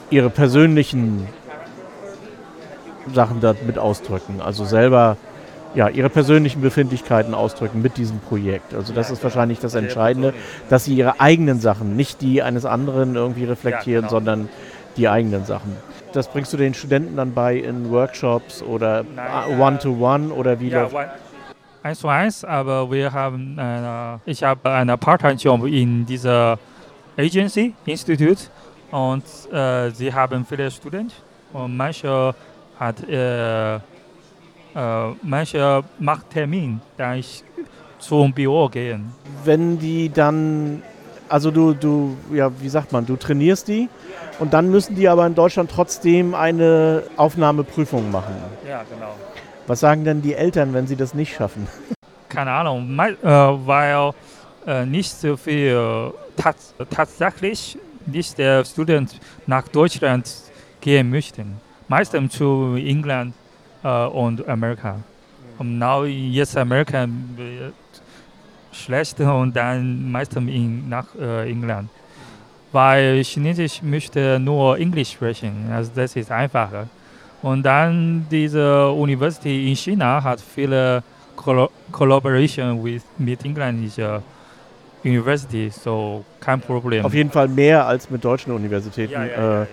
[0.09, 1.27] ihre persönlichen
[3.13, 4.41] Sachen damit ausdrücken.
[4.41, 5.17] Also selber
[5.75, 8.73] ja, ihre persönlichen Befindlichkeiten ausdrücken mit diesem Projekt.
[8.73, 10.33] Also das ist wahrscheinlich das Entscheidende,
[10.69, 14.09] dass sie ihre eigenen Sachen, nicht die eines anderen irgendwie reflektieren, ja, genau.
[14.09, 14.49] sondern
[14.97, 15.75] die eigenen Sachen.
[16.13, 19.05] Das bringst du den Studenten dann bei in Workshops oder
[19.59, 20.69] One-to-One -one oder wie?
[20.69, 20.89] Ja,
[21.83, 26.57] eins zu eins, aber wir haben eine, ich habe eine Part-Time-Job in dieser
[27.15, 28.49] Agency, Institut
[28.91, 31.13] und äh, sie haben viele Studenten
[31.53, 32.33] und manche
[32.79, 33.79] hat äh, äh,
[35.21, 37.43] manche macht Termin, da ich
[37.99, 39.11] zum Büro gehen.
[39.43, 40.81] Wenn die dann,
[41.27, 43.89] also du, du, ja, wie sagt man, du trainierst die
[44.39, 48.35] und dann müssen die aber in Deutschland trotzdem eine Aufnahmeprüfung machen.
[48.67, 49.15] Ja, genau.
[49.67, 51.67] Was sagen denn die Eltern, wenn sie das nicht schaffen?
[52.29, 54.11] Keine Ahnung, äh, weil
[54.65, 60.31] äh, nicht so viel tats tatsächlich nicht der Student nach Deutschland
[60.79, 63.33] gehen möchten meistens zu England
[63.83, 64.95] äh, und Amerika.
[65.57, 67.05] Und now jetzt Amerika
[68.71, 71.89] schlecht und dann meistens in, nach äh, England.
[72.71, 76.87] Weil Chinesisch möchte nur Englisch sprechen, also das ist einfacher.
[77.41, 81.03] Und dann diese Universität in China hat viele
[81.35, 84.21] Coll Collaboration with, mit englischer
[85.03, 87.05] University, so kein Problem.
[87.05, 89.13] Auf jeden Fall mehr als mit deutschen Universitäten.
[89.13, 89.65] Ja, ja, ja, äh,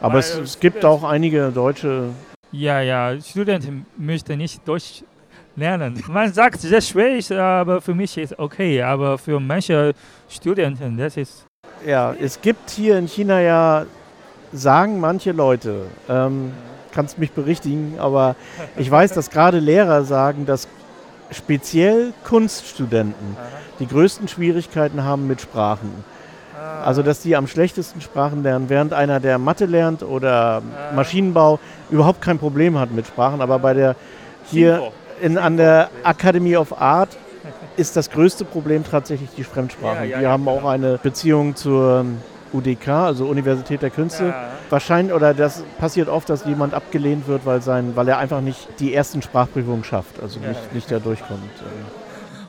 [0.00, 2.10] aber es, es gibt auch einige deutsche.
[2.52, 5.02] Ja, ja, Studenten möchten nicht Deutsch
[5.56, 6.02] lernen.
[6.08, 8.82] Man sagt, sehr schwierig, aber für mich ist okay.
[8.82, 9.92] Aber für manche
[10.28, 11.44] Studenten, das ist.
[11.86, 13.86] Ja, es gibt hier in China ja,
[14.52, 16.52] sagen manche Leute, ähm,
[16.92, 18.36] kannst mich berichtigen, aber
[18.76, 20.68] ich weiß, dass gerade Lehrer sagen, dass
[21.30, 23.36] speziell Kunststudenten
[23.80, 26.04] die größten Schwierigkeiten haben mit Sprachen.
[26.84, 30.62] Also, dass die am schlechtesten Sprachen lernen, während einer, der Mathe lernt oder
[30.94, 31.58] Maschinenbau,
[31.90, 33.40] überhaupt kein Problem hat mit Sprachen.
[33.40, 33.96] Aber bei der
[34.50, 37.16] hier in, an der Academy of Art
[37.76, 40.08] ist das größte Problem tatsächlich die Fremdsprachen.
[40.08, 42.04] Wir haben auch eine Beziehung zur
[42.52, 44.32] UDK, also Universität der Künste.
[44.70, 48.68] Wahrscheinlich, oder das passiert oft, dass jemand abgelehnt wird, weil, sein, weil er einfach nicht
[48.78, 51.40] die ersten Sprachprüfungen schafft, also nicht, nicht da durchkommt.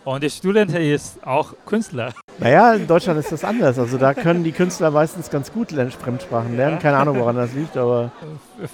[0.06, 2.14] Und der Student ist auch Künstler.
[2.38, 3.80] Naja, in Deutschland ist das anders.
[3.80, 6.78] Also da können die Künstler meistens ganz gut Fremdsprachen lernen.
[6.78, 8.12] Keine Ahnung, woran das liegt, aber.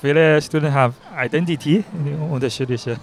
[0.02, 1.86] Viele Studenten haben Identity,
[2.30, 2.98] unterschiedliche.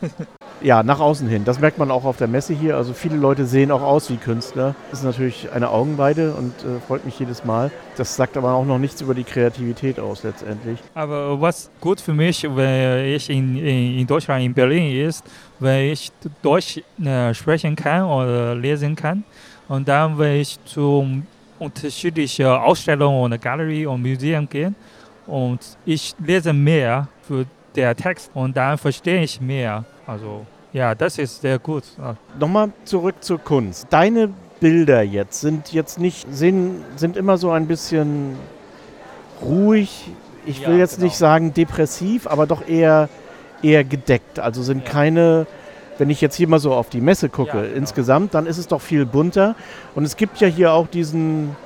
[0.61, 1.45] Ja, nach außen hin.
[1.45, 2.77] Das merkt man auch auf der Messe hier.
[2.77, 4.75] Also viele Leute sehen auch aus wie Künstler.
[4.91, 7.71] Das ist natürlich eine Augenweide und äh, freut mich jedes Mal.
[7.97, 10.81] Das sagt aber auch noch nichts über die Kreativität aus letztendlich.
[10.95, 15.25] Aber was gut für mich, wenn ich in, in, in Deutschland, in Berlin ist,
[15.61, 19.25] wenn ich Deutsch äh, sprechen kann oder lesen kann
[19.69, 21.27] und dann, wenn ich zum
[21.59, 24.75] unterschiedliche Ausstellungen und Galerie und Museen gehen
[25.27, 27.45] und ich lese mehr für
[27.75, 29.85] der Text und dann verstehe ich mehr.
[30.07, 31.85] Also ja, das ist sehr gut.
[32.39, 33.87] Nochmal zurück zur Kunst.
[33.91, 38.37] Deine Bilder jetzt sind jetzt nicht, sind, sind immer so ein bisschen
[39.43, 40.11] ruhig.
[40.47, 41.07] Ich will ja, jetzt genau.
[41.07, 43.09] nicht sagen depressiv, aber doch eher,
[43.63, 44.39] eher gedeckt.
[44.41, 44.91] Also sind ja.
[44.91, 45.47] keine,
[45.99, 47.77] wenn ich jetzt hier mal so auf die Messe gucke, ja, genau.
[47.77, 49.55] insgesamt, dann ist es doch viel bunter.
[49.95, 51.57] Und es gibt ja hier auch diesen,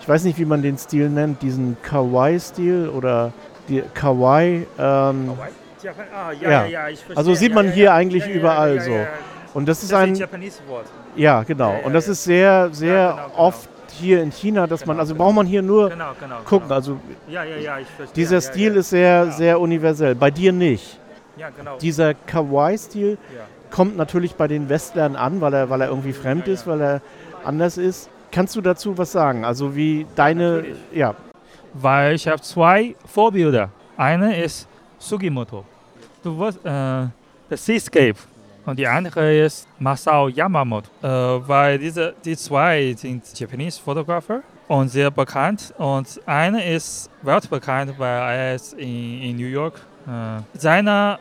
[0.00, 3.32] ich weiß nicht, wie man den Stil nennt, diesen Kawaii-Stil oder
[3.68, 4.66] die Kawaii.
[4.78, 5.52] Ähm, Kawaii?
[6.14, 7.16] Ah, ja, ja, ja, ich verstehe.
[7.16, 8.96] Also sieht man hier eigentlich überall so.
[9.54, 10.14] Und das ist das ein.
[10.14, 10.86] Ist Wort.
[11.16, 11.74] Ja, genau.
[11.82, 13.38] Und das ist sehr, sehr genau, genau.
[13.38, 16.68] oft hier in China, dass genau, man, also braucht man hier nur genau, genau, gucken.
[16.68, 16.74] Genau.
[16.74, 18.14] Also ja, ja, ja, ich verstehe.
[18.14, 20.14] dieser Stil ist sehr, sehr universell.
[20.14, 20.99] Bei dir nicht.
[21.40, 21.78] Ja, genau.
[21.78, 23.16] Dieser Kawaii-Stil
[23.70, 27.00] kommt natürlich bei den Westlern an, weil er, weil er irgendwie fremd ist, weil er
[27.44, 28.10] anders ist.
[28.30, 29.46] Kannst du dazu was sagen?
[29.46, 31.14] Also wie deine, ja.
[31.72, 33.70] Weil ich habe zwei Vorbilder.
[33.96, 35.64] Eine ist Sugimoto.
[36.22, 37.06] Du wirst, äh,
[37.48, 38.18] The Seascape.
[38.66, 40.90] Und die andere ist Masao Yamamoto.
[41.02, 45.72] Äh, weil diese, die zwei sind Japanese Fotografer und sehr bekannt.
[45.78, 49.80] Und einer ist weltbekannt, weil er ist in, in New York.
[50.06, 51.18] Äh, seine,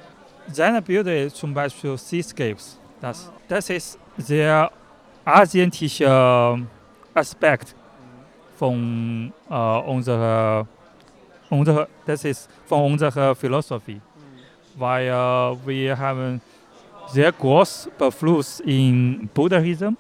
[0.52, 2.78] seine Bilder ist zum Beispiel Seascapes.
[3.02, 4.72] Das, das ist sehr
[5.24, 6.60] asiatischer
[7.14, 7.76] Aspekt
[8.58, 10.68] von äh, unserer,
[11.50, 14.02] unserer, das ist von unserer Philosophie.
[14.76, 16.42] Weil äh, wir haben
[17.08, 19.96] sehr groß beeinflusst in Buddhismus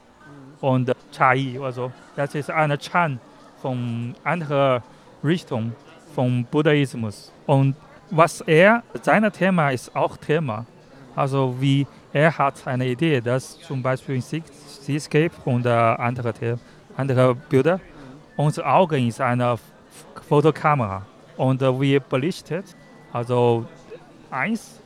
[0.61, 1.59] und Chai.
[1.61, 3.19] Also das ist eine Chan
[3.61, 4.83] von anderer
[5.23, 5.73] Richtung
[6.13, 7.31] vom Buddhismus.
[7.45, 7.75] Und
[8.11, 10.65] was er, sein Thema ist auch Thema.
[11.15, 16.33] Also wie er hat eine Idee, dass zum Beispiel in Seascape und äh, andere,
[16.95, 17.79] andere Bilder,
[18.35, 19.57] unser Auge ist eine
[20.27, 21.05] Fotokamera
[21.37, 22.75] und äh, wir belichtet,
[23.13, 23.65] also
[24.31, 24.79] eins,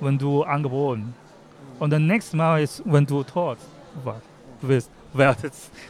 [0.00, 1.14] wenn du angeboren
[1.78, 3.58] und das nächste Mal ist, wenn du tot
[4.60, 4.90] wirst.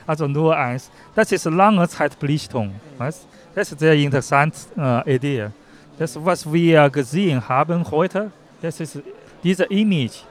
[0.06, 0.90] Also nur eins.
[1.14, 2.72] Das ist lange Zeitbelichtung.
[2.96, 3.26] Weißt?
[3.54, 5.50] Das ist eine sehr interessante äh, Idee.
[6.00, 8.30] Das, was wir gesehen haben heute,
[8.62, 9.02] das ist
[9.44, 10.22] diese Image.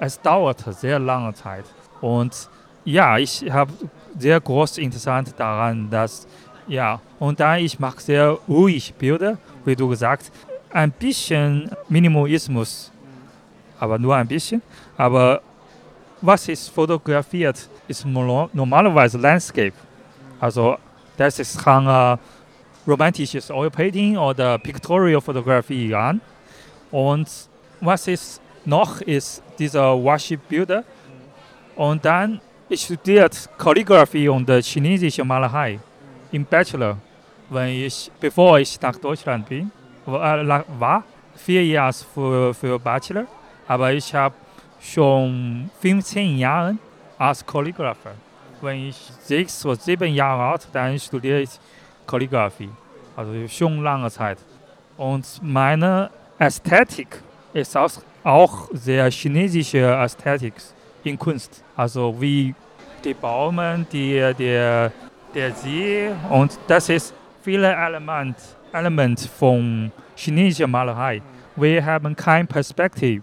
[0.00, 1.66] Es dauert sehr lange Zeit.
[2.00, 2.48] Und
[2.86, 3.70] ja, ich habe
[4.18, 6.26] sehr groß Interesse daran, dass,
[6.66, 9.36] ja, und dann ich mache sehr ruhig Bilder,
[9.66, 10.32] wie du gesagt,
[10.72, 12.90] ein bisschen Minimalismus
[13.78, 14.62] aber nur ein bisschen.
[14.96, 15.42] Aber
[16.22, 19.74] was ist fotografiert, ist normalerweise Landscape.
[20.40, 20.78] Also
[21.18, 22.16] das ist äh,
[22.86, 26.20] romantisches Oil Painting oder Pictorial Fotografie an.
[26.90, 27.28] Und
[27.80, 30.84] was ist noch, ist dieser Worship-Bilder.
[31.76, 35.78] Und dann ich studiert Kalligrafie und chinesische Malerei
[36.32, 36.96] im Bachelor,
[37.50, 39.70] wenn ich, bevor ich nach Deutschland bin,
[40.06, 43.26] war vier Jahre für, für Bachelor.
[43.68, 44.34] Aber ich habe
[44.80, 46.76] schon 15 Jahre
[47.18, 48.14] als Kalligrapher.
[48.62, 51.50] Wenn ich sechs oder sieben Jahre alt, dann studiere ich
[52.06, 52.70] Kalligrafie.
[53.16, 54.38] Also schon lange Zeit.
[54.96, 60.54] Und meine Ästhetik ist auch, sehr chinesische Ästhetik
[61.02, 61.62] in Kunst.
[61.76, 62.54] Also wie
[63.04, 64.90] die Bäume, die, der,
[65.34, 68.40] der See und das ist viele Elemente
[68.72, 71.22] Element von chinesischer Malerei.
[71.54, 73.22] Wir haben keine Perspektive.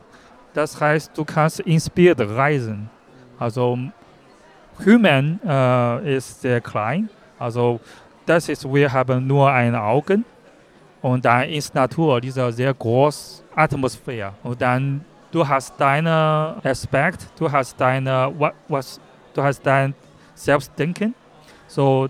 [0.53, 2.89] Das heißt, du kannst inspiriert reisen.
[3.37, 3.77] Also
[4.85, 7.09] Human äh, ist sehr klein.
[7.37, 7.79] Also
[8.25, 10.25] das ist, wir haben nur ein Augen
[11.01, 14.33] und dann ist Natur diese sehr große Atmosphäre.
[14.43, 18.33] Und dann du hast deinen Aspekt, du hast deine
[18.67, 18.99] was,
[19.33, 19.93] du hast dein
[20.35, 21.15] Selbstdenken.
[21.67, 22.09] So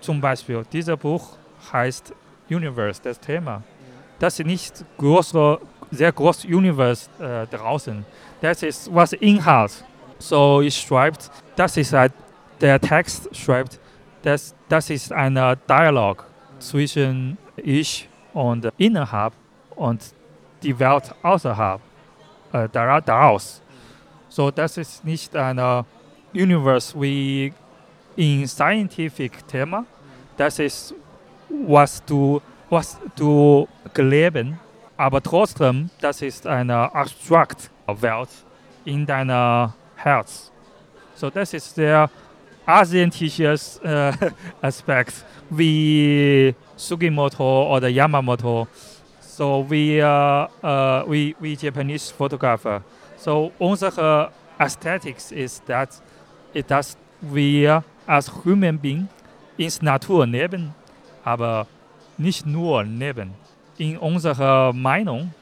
[0.00, 1.36] zum Beispiel dieses Buch
[1.72, 2.12] heißt
[2.50, 3.62] Universe, das Thema.
[4.18, 5.58] Das ist nicht große
[5.90, 8.04] sehr großes Universe äh, draußen.
[8.40, 9.84] Das ist was Inhalt.
[10.18, 12.12] So ich schreibt, das ist halt,
[12.60, 13.78] der Text schreibt,
[14.26, 15.34] das, das ist ein
[15.68, 16.24] Dialog
[16.58, 19.32] zwischen ich und innerhalb
[19.76, 20.02] und
[20.62, 21.80] die Welt außerhalb
[22.52, 23.62] äh, daraus.
[24.28, 25.84] So das ist nicht ein
[26.34, 27.52] Universe wie
[28.16, 29.84] in scientific Thema.
[30.36, 30.92] Das ist
[31.48, 34.58] was du was du geleben
[34.96, 38.30] aber trotzdem, das ist eine abstrakt Welt
[38.84, 40.50] in deinem Herz.
[41.14, 42.10] So, das ist der
[42.66, 44.12] asiatische äh,
[44.60, 48.66] Aspekt, wie Sugimoto oder Yamamoto,
[49.20, 52.82] so wie, äh, wie, wie Japanese Fotografer.
[53.16, 55.90] So, unsere Aesthetics ist, that,
[56.66, 59.08] dass wir als Human Being
[59.56, 60.74] ins Natur leben,
[61.24, 61.66] aber
[62.18, 63.34] nicht nur leben.
[63.78, 65.32] In unserer Meinung,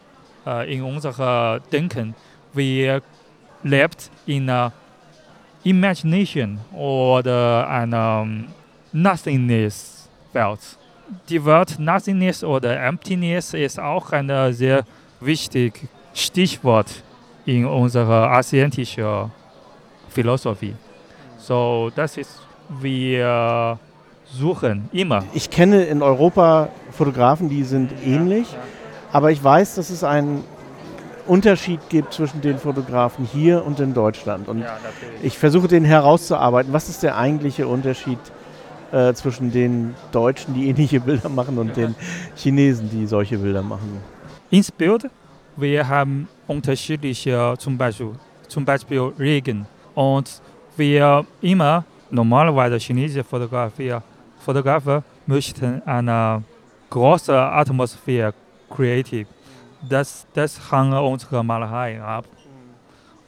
[0.47, 2.15] äh, in unserer Denken,
[2.53, 3.03] wir
[3.63, 4.73] lebt in einer
[5.65, 8.27] Imagination oder einer
[8.93, 10.61] Nothingness Welt.
[11.29, 14.85] Die Welt Nothingness oder Emptiness ist auch ein sehr
[15.21, 17.03] wichtiges Stichwort
[17.47, 19.31] in unserer asiatischen
[20.11, 20.75] Philosophie.
[21.39, 22.41] So, das ist,
[22.81, 23.79] wir
[24.33, 25.25] suchen immer.
[25.33, 28.47] Ich kenne in Europa Fotografen, die sind ähnlich,
[29.13, 30.45] aber ich weiß, dass es einen
[31.27, 34.49] Unterschied gibt zwischen den Fotografen hier und in Deutschland.
[34.49, 34.65] Und
[35.23, 36.73] ich versuche den herauszuarbeiten.
[36.73, 38.19] Was ist der eigentliche Unterschied
[38.93, 41.95] äh, zwischen den Deutschen, die ähnliche Bilder machen, und den
[42.37, 43.99] Chinesen, die solche Bilder machen?
[44.51, 45.09] Ins Bild,
[45.57, 48.13] wir haben unterschiedliche, zum Beispiel,
[48.49, 49.67] zum Beispiel Regen.
[49.95, 50.41] Und
[50.77, 53.97] wir immer normalerweise chinesische Fotografie,
[54.39, 56.43] Fotografen möchten eine
[56.91, 58.35] große Atmosphäre
[58.69, 59.27] creative.
[59.89, 62.25] Das, das hängt unsere Malerei ab.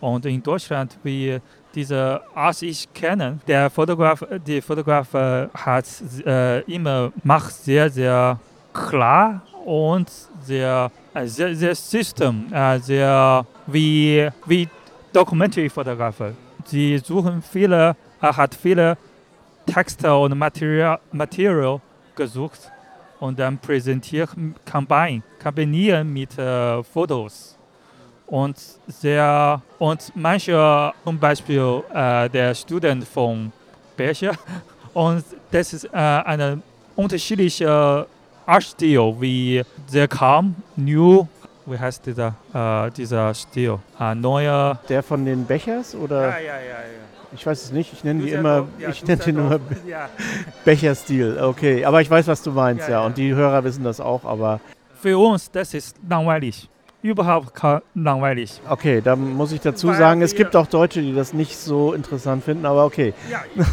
[0.01, 1.38] Und in Deutschland, wie
[1.75, 5.85] diese, als ich kenne, der Fotograf, die Fotograf hat
[6.25, 8.38] äh, immer macht sehr, sehr
[8.73, 10.11] klar und
[10.42, 14.69] sehr, äh, sehr, sehr System, äh, sehr wie, wie
[15.12, 16.37] Documentary-Fotografen.
[16.64, 18.97] Sie suchen viele, er hat viele
[19.66, 21.81] Texte und Material, Material
[22.14, 22.71] gesucht
[23.20, 24.31] und dann präsentiert,
[24.70, 27.57] combine, kombinieren mit äh, Fotos.
[28.26, 28.57] Und,
[28.88, 33.52] sehr, und manche, zum Beispiel äh, der Student von
[33.96, 34.33] Becher,
[34.94, 36.61] und das ist äh, eine
[36.96, 38.07] unterschiedliche
[38.44, 41.26] Artstil, wie sehr calm, new,
[41.66, 43.79] wie heißt dieser, äh, dieser Stil?
[43.98, 44.79] Äh, neuer.
[44.88, 46.29] Der von den Bechers oder?
[46.29, 47.15] Ja, ja, ja, ja.
[47.37, 50.09] Ich weiß es nicht, ich nenne die immer, ja, ich nenne immer ja.
[50.64, 51.85] Becherstil, okay.
[51.85, 53.07] Aber ich weiß, was du meinst, ja, ja.
[53.07, 54.61] Und die Hörer wissen das auch, aber.
[55.01, 56.68] Für uns, das ist langweilig.
[57.03, 57.53] Überhaupt
[57.94, 58.61] langweilig.
[58.68, 61.92] Okay, da muss ich dazu Weil sagen, es gibt auch Deutsche, die das nicht so
[61.92, 63.12] interessant finden, aber okay.
[63.31, 63.44] Ja,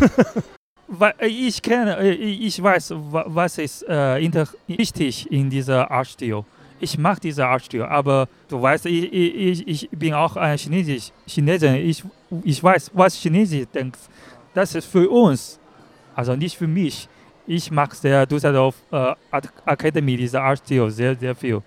[0.87, 6.43] Weil ich kenne, ich weiß, was ist äh, wichtig in dieser Artstil
[6.83, 11.75] ich mag diese Artstil, aber du weißt, ich, ich, ich bin auch ein Chinesisch, Chinesin.
[11.75, 12.03] Ich,
[12.43, 13.97] ich weiß, was Chinesisch denkt.
[14.53, 15.59] Das ist für uns,
[16.13, 17.07] also nicht für mich.
[17.47, 19.13] Ich mag der Düsseldorf äh,
[19.65, 21.61] Academy, diese Artstil, sehr, sehr viel.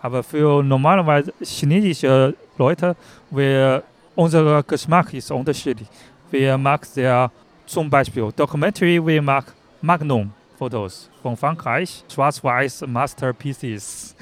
[0.00, 2.96] Aber für normalerweise chinesische Leute,
[3.30, 3.82] wir,
[4.14, 5.88] unser Geschmack ist unterschiedlich.
[6.30, 7.30] Wir mag sehr,
[7.66, 10.32] zum Beispiel Documentary, wir mag Magnum.
[10.62, 14.14] Fotos von Frankreich, schwarz-weiß Masterpieces.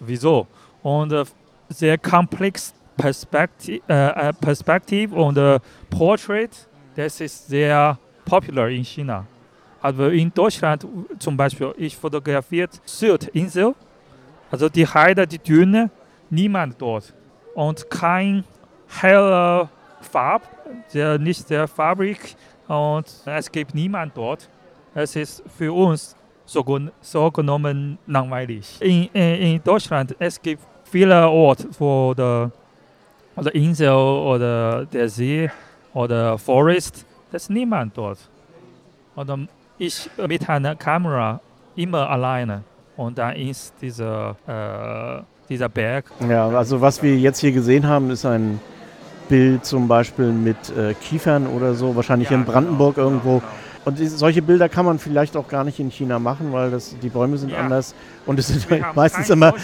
[0.00, 0.46] Wieso?
[0.82, 1.24] Und äh,
[1.70, 6.50] sehr komplex Perspektiv, äh, Perspektiv und äh, Portrait,
[6.94, 9.24] das ist sehr popular in China.
[9.80, 10.86] Aber in Deutschland
[11.18, 13.74] zum Beispiel, ich fotografiert Sylt-Insel,
[14.50, 15.90] also die Heide, die Düne,
[16.28, 17.14] niemand dort.
[17.54, 18.44] Und kein
[18.88, 19.70] heller
[20.02, 20.42] Farb,
[20.92, 22.36] der, nicht der Fabrik
[22.68, 24.50] und es gibt niemand dort
[24.96, 26.64] es ist für uns so,
[27.00, 28.78] so genommen langweilig.
[28.80, 32.50] In, in, in Deutschland es gibt viele Orte, wo der
[33.36, 35.50] oder Insel oder der See
[35.92, 38.18] oder Forest, das ist niemand dort.
[39.14, 41.40] Und ich mit einer Kamera
[41.74, 42.62] immer alleine
[42.96, 46.06] und dann ist dieser, äh, dieser Berg.
[46.26, 48.58] Ja, also was wir jetzt hier gesehen haben, ist ein
[49.28, 53.38] Bild zum Beispiel mit äh, Kiefern oder so, wahrscheinlich ja, in Brandenburg genau, irgendwo.
[53.40, 53.52] Genau.
[53.86, 57.08] Und solche Bilder kann man vielleicht auch gar nicht in China machen, weil das, die
[57.08, 57.58] Bäume sind ja.
[57.58, 57.94] anders
[58.26, 59.54] und es sind meistens immer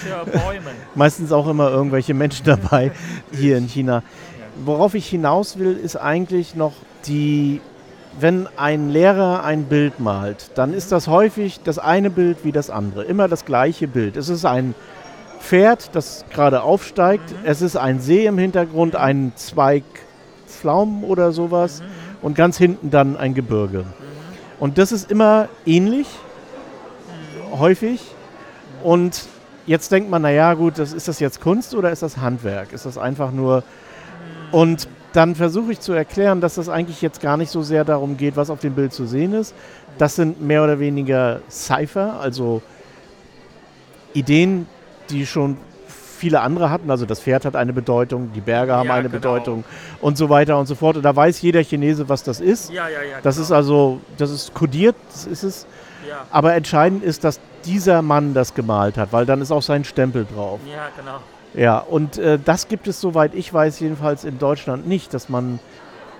[0.94, 2.92] meistens auch immer irgendwelche Menschen dabei
[3.32, 4.04] hier in China.
[4.64, 6.74] Worauf ich hinaus will, ist eigentlich noch
[7.06, 7.60] die,
[8.20, 12.70] wenn ein Lehrer ein Bild malt, dann ist das häufig das eine Bild wie das
[12.70, 14.16] andere, immer das gleiche Bild.
[14.16, 14.76] Es ist ein
[15.40, 17.38] Pferd, das gerade aufsteigt, mhm.
[17.42, 19.82] es ist ein See im Hintergrund, ein Zweig
[20.46, 21.86] Pflaumen oder sowas mhm.
[22.22, 23.84] und ganz hinten dann ein Gebirge.
[24.62, 26.06] Und das ist immer ähnlich,
[27.50, 28.00] häufig.
[28.84, 29.24] Und
[29.66, 32.72] jetzt denkt man, naja gut, das, ist das jetzt Kunst oder ist das Handwerk?
[32.72, 33.64] Ist das einfach nur...
[34.52, 38.16] Und dann versuche ich zu erklären, dass das eigentlich jetzt gar nicht so sehr darum
[38.16, 39.52] geht, was auf dem Bild zu sehen ist.
[39.98, 42.62] Das sind mehr oder weniger Cypher, also
[44.14, 44.68] Ideen,
[45.10, 45.56] die schon
[46.22, 46.88] viele andere hatten.
[46.88, 49.34] Also das Pferd hat eine Bedeutung, die Berge haben ja, eine genau.
[49.34, 49.64] Bedeutung
[50.00, 50.96] und so weiter und so fort.
[50.96, 52.70] Und da weiß jeder Chinese, was das ist.
[52.70, 53.44] Ja, ja, ja, das genau.
[53.44, 55.66] ist also, das ist kodiert, das ist es.
[56.08, 56.24] Ja.
[56.30, 60.24] Aber entscheidend ist, dass dieser Mann das gemalt hat, weil dann ist auch sein Stempel
[60.24, 60.60] drauf.
[60.64, 61.18] Ja, genau.
[61.54, 65.58] Ja, und äh, das gibt es, soweit ich weiß, jedenfalls in Deutschland nicht, dass man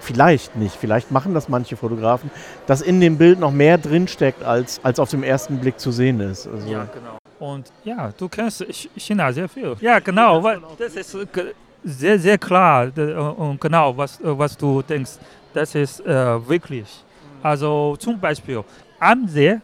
[0.01, 2.29] vielleicht nicht, vielleicht machen das manche Fotografen,
[2.67, 6.19] dass in dem Bild noch mehr drinsteckt, als, als auf dem ersten Blick zu sehen
[6.19, 6.49] ist.
[6.49, 7.22] Also ja, genau.
[7.43, 8.65] Und ja, du kennst
[8.97, 9.75] China sehr viel.
[9.81, 11.17] Ja, genau, weil das ist
[11.83, 12.87] sehr, sehr klar
[13.37, 15.19] und genau, was, was du denkst.
[15.53, 16.87] Das ist äh, wirklich.
[17.43, 18.63] Also zum Beispiel,
[19.01, 19.59] am See,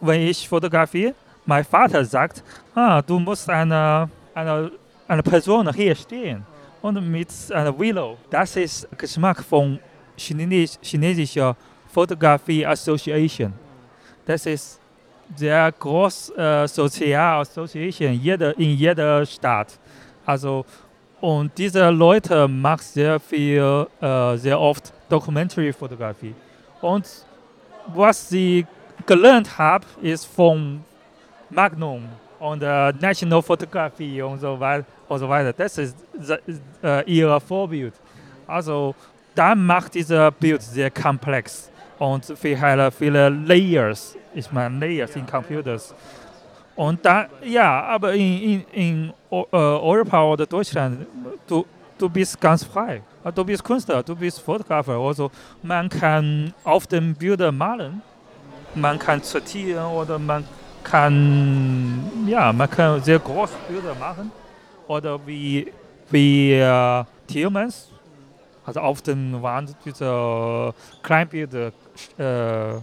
[0.00, 2.42] wenn ich fotografiere, mein Vater sagt,
[2.74, 4.72] ah, du musst eine, eine,
[5.06, 6.42] eine Person hier stehen
[6.80, 8.16] und mit einer Willow.
[8.30, 9.78] Das ist Geschmack von
[10.16, 11.54] Chines chinesischer
[11.92, 13.52] Fotografie Association.
[14.24, 14.80] Das ist
[15.34, 19.78] sehr groß äh, Sozial Association jeder, in jeder Stadt.
[20.24, 20.64] Also
[21.20, 26.34] und diese Leute machen sehr viel, äh, sehr oft Documentary-Fotografie.
[26.80, 27.06] Und
[27.94, 28.66] was sie
[29.06, 30.84] gelernt haben, ist von
[31.48, 32.04] Magnum
[32.38, 34.84] und äh, National Photography und so weiter.
[35.08, 35.52] Und so weiter.
[35.52, 35.96] Das ist
[36.82, 37.94] äh, ihr Vorbild.
[38.46, 38.94] Also
[39.34, 44.16] dann macht dieser Bild sehr komplex und viele, viele Layers.
[44.34, 45.94] Ich meine Layers in Computers.
[46.74, 51.06] Und dann, ja, aber in, in, in äh, Europa oder Deutschland,
[51.46, 51.64] du,
[51.96, 53.02] du bist ganz frei.
[53.34, 54.92] Du bist Künstler, du bist Fotografer.
[54.92, 55.30] Also
[55.62, 58.02] man kann auf den Bildern malen,
[58.74, 60.44] man kann sortieren oder man
[60.84, 64.30] kann, ja, man kann sehr große Bilder machen.
[64.86, 65.72] Oder wie,
[66.10, 67.90] wie uh, Tillmans,
[68.64, 70.72] also auf den Wand diese
[71.02, 71.72] Kleinbilder äh,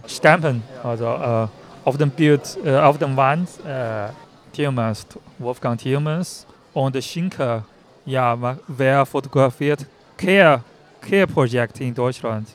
[0.06, 1.48] stampen, also äh,
[1.84, 4.08] auf dem Bild, äh, auf dem Wand äh,
[4.52, 5.06] Tillmans,
[5.38, 7.64] Wolfgang Tillmans und Schinker,
[8.06, 9.86] ja, wer fotografiert
[10.16, 10.62] Care,
[11.00, 12.48] Care Projekt in Deutschland.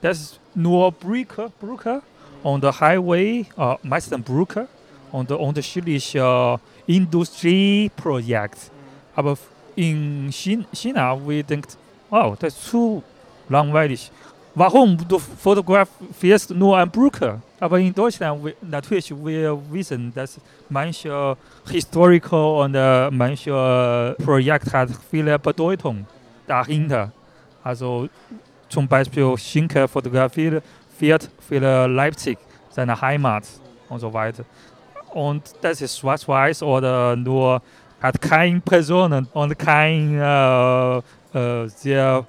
[0.00, 2.02] Das ist nur Brücke, Brücke
[2.42, 4.68] und Highway, äh, meistens Brücke
[5.10, 8.70] und unterschiedliche Industrieprojekte.
[9.14, 9.36] Aber
[9.74, 11.72] in China, wir denken,
[12.10, 13.02] oh, das ist zu
[13.48, 14.10] langweilig.
[14.58, 17.40] Warum du fotografierst nur eine Brücke?
[17.60, 21.36] Aber in Deutschland, wir, natürlich, wir wissen, dass manche
[21.70, 26.04] historical und äh, manche Projekt hat viele Bedeutung
[26.48, 27.12] dahinter.
[27.62, 28.08] Also
[28.68, 30.64] zum Beispiel Schinker fotografiert
[30.98, 32.36] für Leipzig,
[32.70, 33.44] seine Heimat
[33.88, 34.44] und so weiter.
[35.14, 37.62] Und das ist schwarz-weiß oder nur
[38.02, 42.26] hat keine Personen und kein äh, äh, sehr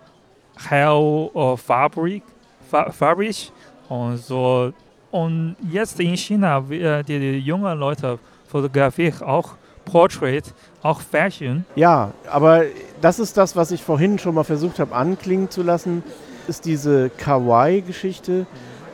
[0.67, 2.23] hell äh, Fabrik,
[2.69, 3.51] Fa Fabrik
[3.87, 4.73] und so.
[5.11, 9.55] Und jetzt in China, die, die jungen Leute fotografieren auch
[9.85, 10.53] Portrait,
[10.83, 11.65] auch Fashion.
[11.75, 12.63] Ja, aber
[13.01, 16.03] das ist das, was ich vorhin schon mal versucht habe anklingen zu lassen,
[16.47, 18.45] ist diese Kawaii-Geschichte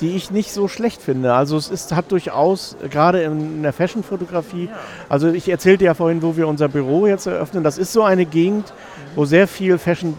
[0.02, 1.34] die ich nicht so schlecht finde.
[1.34, 4.70] Also es ist, hat durchaus, gerade in der Fashion-Fotografie,
[5.10, 8.26] also ich erzählte ja vorhin, wo wir unser Büro jetzt eröffnen, das ist so eine
[8.26, 8.74] Gegend,
[9.16, 10.16] wo sehr viel Fashion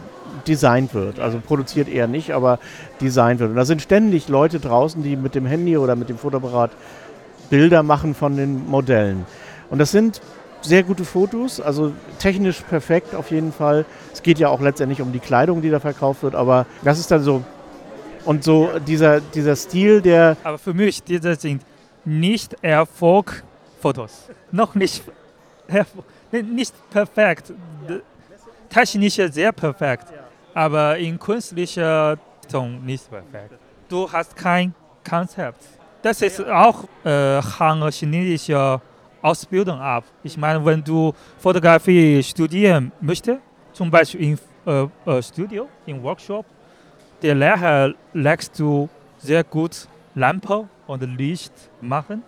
[0.49, 1.21] designt wird.
[1.21, 2.59] Also produziert eher nicht, aber
[3.01, 3.51] designt wird.
[3.51, 6.71] Und da sind ständig Leute draußen, die mit dem Handy oder mit dem Fotoapparat
[7.51, 9.27] Bilder machen von den Modellen.
[9.71, 10.21] Und das sind
[10.63, 13.85] sehr gute Fotos, also technisch perfekt auf jeden Fall.
[14.13, 17.11] Es geht ja auch letztendlich um die Kleidung, die da verkauft wird, aber das ist
[17.11, 17.43] dann so
[18.25, 20.37] und so dieser, dieser Stil, der.
[20.43, 21.63] Aber für mich, diese sind
[22.05, 24.29] nicht Erfolgfotos.
[24.51, 25.05] Noch nicht,
[26.31, 27.53] nicht perfekt.
[28.69, 30.09] Technisch sehr perfekt,
[30.57, 32.17] aber in künstlicher
[32.51, 33.61] Ton nicht perfekt.
[33.91, 34.75] Du hast kein
[35.09, 35.63] Konzept.
[36.01, 38.81] Das ist auch äh, hängt chinesische
[39.21, 40.05] Ausbildung ab.
[40.23, 43.41] Ich meine, wenn du Fotografie studieren möchtest,
[43.75, 46.47] zum Beispiel im äh, äh, Studio, im Workshop,
[47.21, 48.89] der Lehrer lässt du
[49.19, 51.53] sehr gut Lampe und Licht
[51.83, 52.23] machen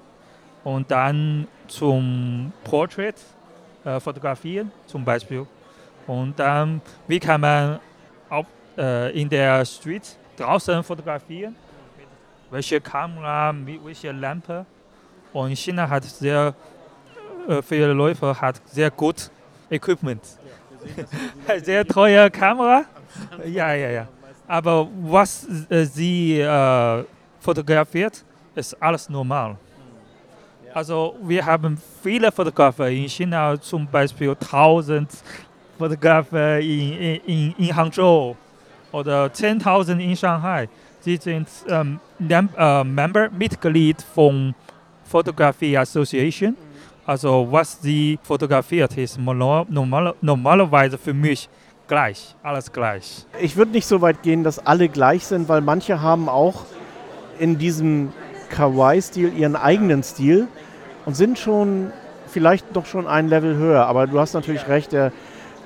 [0.64, 3.16] und dann zum Portrait
[3.84, 5.46] äh, fotografieren zum Beispiel.
[6.06, 7.80] Und dann, wie kann man
[8.30, 11.54] auch äh, in der Street draußen fotografieren?
[12.50, 14.64] Welche Kamera, mit welcher Lampe?
[15.32, 16.54] Und China hat sehr
[17.48, 19.30] äh, viele Leute hat sehr gut
[19.70, 20.22] Equipment.
[21.46, 22.84] Ja, sehr teure Kamera.
[23.44, 24.08] Ja, ja, ja.
[24.46, 27.04] Aber was äh, sie äh,
[27.40, 28.24] fotografiert,
[28.54, 29.56] ist alles normal.
[30.74, 35.10] Also wir haben viele Fotografen in China, zum Beispiel 1000
[35.78, 38.36] Fotografen in, in, in Hangzhou
[38.90, 40.68] oder 10.000 in Shanghai.
[41.00, 44.54] Sie sind ähm, äh, Member, Mitglied von
[45.04, 46.56] Photography Association.
[47.06, 51.48] Also was sie fotografiert, ist normal, normalerweise für mich
[51.86, 53.24] gleich, alles gleich.
[53.40, 56.66] Ich würde nicht so weit gehen, dass alle gleich sind, weil manche haben auch
[57.38, 58.12] in diesem
[58.50, 60.48] Kawaii-Stil ihren eigenen Stil
[61.06, 61.92] und sind schon
[62.26, 63.86] vielleicht doch schon ein Level höher.
[63.86, 65.12] Aber du hast natürlich recht, der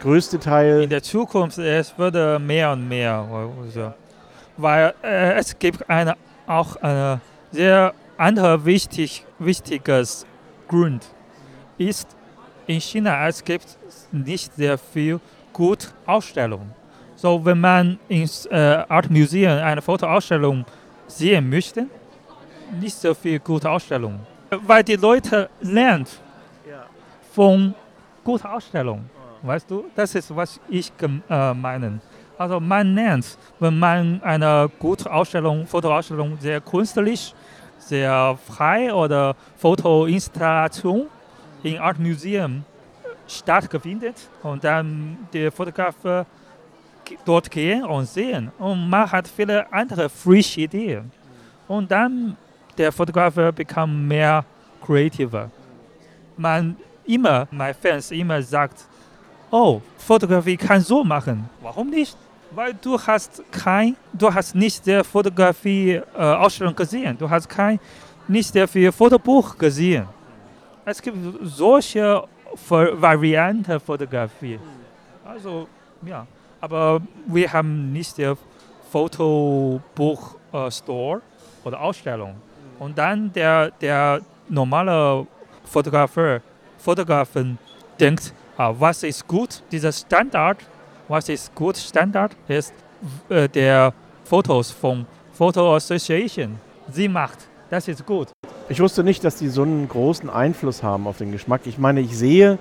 [0.03, 0.83] größte Teil.
[0.83, 3.27] In der Zukunft es würde mehr und mehr,
[3.63, 3.93] also,
[4.57, 7.21] weil äh, es gibt eine, auch ein
[7.53, 10.27] sehr anderer wichtig, wichtiges
[10.69, 11.07] Grund
[11.79, 12.17] ist
[12.67, 13.79] in China es gibt
[14.11, 15.21] nicht sehr viel
[15.53, 16.73] gute Ausstellungen.
[17.17, 20.65] So wenn man ins äh, Art Museum eine Fotoausstellung
[21.07, 21.87] sehen möchte,
[22.81, 26.07] nicht so viel gute Ausstellungen, weil die Leute lernen
[27.33, 27.75] von
[28.25, 29.22] guten Ausstellungen.
[29.43, 32.01] Weißt du, das ist, was ich äh, meine.
[32.39, 37.35] Also man lernt, wenn man eine gute Ausstellung, Fotoausstellung sehr künstlich,
[37.79, 41.07] sehr frei oder Fotoinstallation
[41.63, 42.65] in Art Museum
[43.27, 46.25] stattfindet und dann die Fotografen
[47.25, 48.51] dort gehen und sehen.
[48.59, 51.11] Und man hat viele andere frische Ideen.
[51.67, 52.37] Und dann
[52.79, 54.45] der Fotograf bekommt mehr
[54.85, 55.51] kreativer.
[56.37, 58.87] Man immer, meine Fans immer sagt,
[59.53, 61.49] oh, Fotografie kann so machen.
[61.61, 62.17] Warum nicht?
[62.51, 67.17] Weil du hast kein, du hast nicht der Fotografie äh, Ausstellung gesehen.
[67.17, 67.79] Du hast kein,
[68.27, 70.07] nicht sehr viel Fotobuch gesehen.
[70.85, 72.25] Es gibt solche
[72.69, 74.59] Varianten Fotografie.
[75.25, 75.69] Also,
[76.05, 76.27] ja.
[76.61, 78.37] Aber wir haben nicht der
[78.91, 81.23] Fotobuch äh, Store
[81.65, 82.35] oder Ausstellung.
[82.79, 85.27] Und dann der, der normale
[85.65, 86.19] Fotograf,
[86.79, 87.59] Fotografen
[87.99, 88.35] denkt,
[88.71, 90.59] was ist gut, dieser Standard,
[91.09, 92.73] was ist gut Standard, ist
[93.29, 93.93] äh, der
[94.25, 96.59] Fotos von Photo Association.
[96.91, 97.39] Sie macht,
[97.71, 98.29] das ist gut.
[98.69, 101.63] Ich wusste nicht, dass die so einen großen Einfluss haben auf den Geschmack.
[101.65, 102.59] Ich meine, ich sehe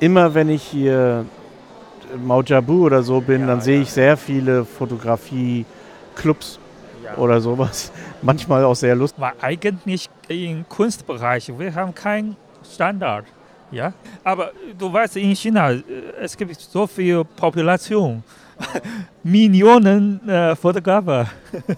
[0.00, 1.24] immer, wenn ich hier
[2.24, 6.58] Maujabu oder so bin, ja, dann sehe ich sehr viele Fotografie-Clubs
[7.02, 7.16] ja.
[7.16, 7.90] oder sowas.
[8.22, 9.20] Manchmal auch sehr lustig.
[9.20, 12.36] Weil eigentlich im Kunstbereich, wir haben keinen
[12.72, 13.26] Standard.
[13.74, 13.92] Ja?
[14.22, 15.82] Aber du weißt, in China, äh,
[16.20, 18.22] es gibt so viel Population.
[19.22, 21.26] Millionen äh, Fotografen.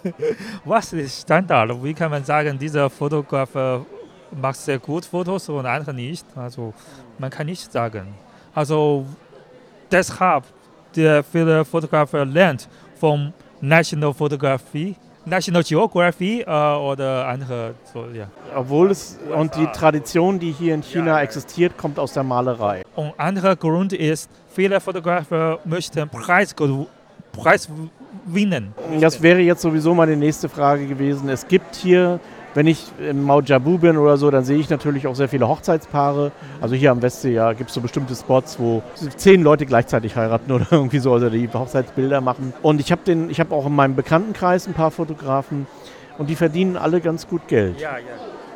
[0.64, 1.82] Was ist Standard?
[1.82, 3.78] Wie kann man sagen, dieser Fotograf äh,
[4.38, 6.26] macht sehr gut Fotos und andere nicht?
[6.36, 6.74] Also
[7.18, 8.14] man kann nicht sagen.
[8.54, 9.06] Also
[9.90, 10.44] deshalb
[10.96, 12.68] der viele Fotografen lernt
[12.98, 17.74] vom National Photography, National Geography äh, oder andere.
[17.92, 18.28] So, ja.
[18.54, 22.82] Obwohl es und die Tradition, die hier in China existiert, kommt aus der Malerei.
[22.94, 26.54] Und anderer Grund ist, viele Fotografen möchten Preis,
[27.32, 27.68] Preis
[28.24, 28.72] gewinnen.
[29.00, 31.28] Das wäre jetzt sowieso meine nächste Frage gewesen.
[31.28, 32.20] Es gibt hier
[32.56, 35.46] wenn ich im Mount Jabu bin oder so, dann sehe ich natürlich auch sehr viele
[35.46, 36.32] Hochzeitspaare.
[36.58, 38.82] Also hier am Westsee ja, gibt es so bestimmte Spots, wo
[39.16, 42.54] zehn Leute gleichzeitig heiraten oder irgendwie so, also die Hochzeitsbilder machen.
[42.62, 45.66] Und ich habe hab auch in meinem Bekanntenkreis ein paar Fotografen
[46.16, 47.78] und die verdienen alle ganz gut Geld.
[47.78, 48.04] Ja, ja.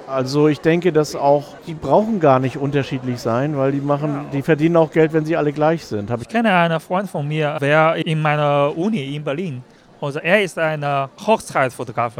[0.06, 4.40] Also ich denke, dass auch, die brauchen gar nicht unterschiedlich sein, weil die machen, die
[4.40, 6.10] verdienen auch Geld, wenn sie alle gleich sind.
[6.10, 9.62] Hab ich kenne einen Freund von mir, der in meiner Uni in Berlin,
[10.00, 10.82] also er ist ein
[11.26, 12.14] Hochzeitsfotograf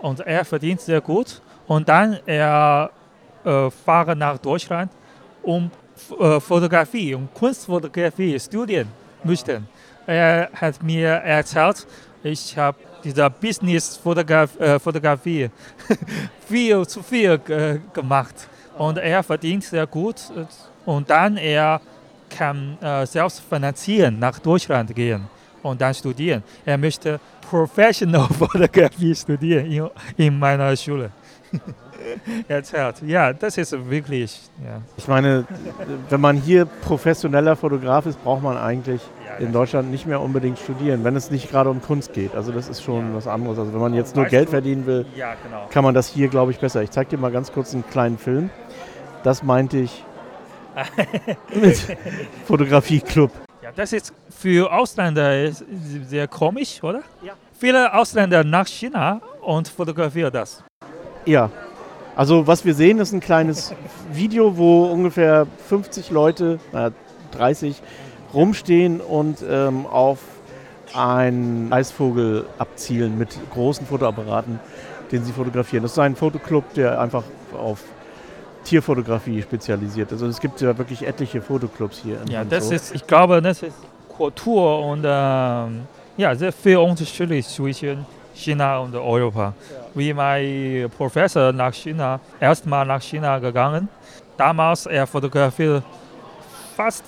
[0.00, 1.40] und er verdient sehr gut.
[1.66, 2.90] Und dann er
[3.44, 4.90] äh, fahre nach Deutschland,
[5.42, 5.70] um
[6.18, 8.88] äh, Fotografie und Kunstfotografie studieren
[9.22, 9.68] möchten.
[10.06, 11.86] Er hat mir erzählt,
[12.22, 15.50] ich habe diese Business-Fotografie äh,
[16.48, 17.38] viel zu viel
[17.92, 18.48] gemacht.
[18.76, 20.16] Und er verdient sehr gut.
[20.84, 21.80] Und dann er
[22.30, 25.28] kann äh, selbst finanzieren, nach Deutschland gehen
[25.62, 26.42] und dann studieren.
[26.64, 27.20] Er möchte
[27.50, 31.10] Professional Fotografie studieren in, in meiner Schule.
[32.46, 33.02] Erzählt.
[33.06, 34.40] Ja, das ist wirklich.
[34.64, 34.80] Ja.
[34.96, 35.44] Ich meine,
[36.08, 40.58] wenn man hier professioneller Fotograf ist, braucht man eigentlich ja, in Deutschland nicht mehr unbedingt
[40.60, 42.36] studieren, wenn es nicht gerade um Kunst geht.
[42.36, 43.16] Also das ist schon ja.
[43.16, 43.58] was anderes.
[43.58, 44.52] Also wenn man jetzt nur weißt Geld du?
[44.52, 45.66] verdienen will, genau.
[45.70, 46.82] kann man das hier, glaube ich, besser.
[46.82, 48.50] Ich zeige dir mal ganz kurz einen kleinen Film.
[49.24, 50.04] Das meinte ich
[51.54, 51.96] mit
[52.46, 53.32] Fotografie-Club.
[53.70, 57.02] Ja, das ist für Ausländer sehr komisch, oder?
[57.22, 57.34] Ja.
[57.58, 60.62] Viele Ausländer nach China und fotografieren das.
[61.24, 61.50] Ja.
[62.16, 63.72] Also was wir sehen, ist ein kleines
[64.12, 66.90] Video, wo ungefähr 50 Leute, äh,
[67.30, 67.80] 30,
[68.34, 70.18] rumstehen und ähm, auf
[70.92, 74.58] einen Eisvogel abzielen mit großen Fotoapparaten,
[75.12, 75.82] den sie fotografieren.
[75.84, 77.22] Das ist ein Fotoclub, der einfach
[77.56, 77.84] auf
[78.70, 80.22] Tierfotografie spezialisiert ist.
[80.22, 82.18] Also es gibt ja wirklich etliche Fotoclubs hier.
[82.30, 82.74] Ja, das so.
[82.74, 83.74] ist, ich glaube, das ist
[84.08, 89.54] Kultur und ähm, ja, sehr viel unterschiedlich zwischen China und Europa.
[89.72, 89.76] Ja.
[89.92, 93.88] Wie mein Professor nach China, erstmal nach China gegangen.
[94.36, 95.82] Damals er fotografiert
[96.76, 97.04] fast,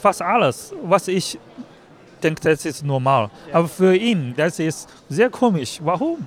[0.00, 1.38] fast alles, was ich
[2.22, 3.28] denke, das ist normal.
[3.48, 3.56] Ja.
[3.56, 5.78] Aber für ihn, das ist sehr komisch.
[5.84, 6.26] Warum?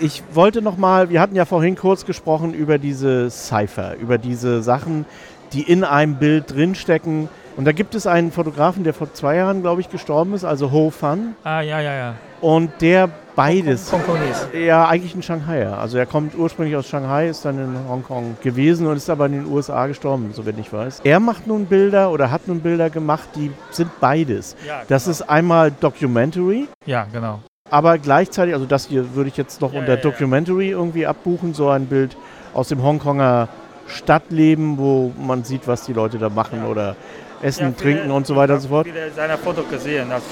[0.00, 4.62] Ich wollte noch mal, wir hatten ja vorhin kurz gesprochen über diese Cypher, über diese
[4.62, 5.04] Sachen,
[5.52, 9.62] die in einem Bild drinstecken, Und da gibt es einen Fotografen, der vor zwei Jahren,
[9.62, 11.36] glaube ich, gestorben ist, also Ho Fan.
[11.44, 12.14] Ah, ja, ja, ja.
[12.40, 13.92] Und der beides.
[13.92, 14.48] Hongkongese.
[14.58, 15.78] Ja, eigentlich ein Shanghaier.
[15.78, 19.32] Also er kommt ursprünglich aus Shanghai, ist dann in Hongkong gewesen und ist aber in
[19.32, 21.02] den USA gestorben, so wenn ich weiß.
[21.04, 24.56] Er macht nun Bilder oder hat nun Bilder gemacht, die sind beides.
[24.66, 25.12] Ja, Das genau.
[25.12, 27.38] ist einmal Documentary, Ja, genau.
[27.70, 30.00] Aber gleichzeitig, also das hier würde ich jetzt noch Ja, unter ja.
[30.00, 32.16] Documentary irgendwie abbuchen, so ein Bild
[32.52, 33.48] aus dem Hongkonger
[33.86, 36.94] Stadtleben, wo man sieht, was die Leute da machen oder
[37.42, 38.86] essen, Ja, viele- trinken und so weiter und so fort.
[38.86, 40.22] Viele seiner Fotos gesehen, das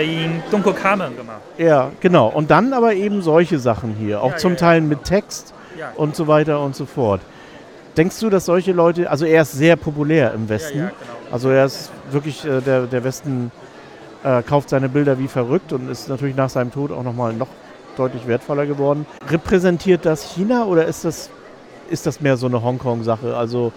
[0.00, 1.40] in Dunkelkammern gemacht.
[1.58, 2.28] Ja, genau.
[2.28, 4.58] Und dann aber eben solche Sachen hier, auch Ja, zum ja.
[4.58, 5.52] Teil mit Text
[5.96, 7.20] und so weiter und so fort.
[7.96, 10.90] Denkst du, dass solche Leute, also er ist sehr populär im Westen, genau.
[11.30, 13.52] also er ist wirklich, äh, der, der Westen
[14.24, 17.48] äh, kauft seine Bilder wie verrückt und ist natürlich nach seinem Tod auch nochmal noch
[17.96, 19.06] deutlich wertvoller geworden.
[19.30, 21.30] Repräsentiert das China oder ist das,
[21.88, 23.36] ist das mehr so eine Hongkong-Sache?
[23.36, 23.72] Also,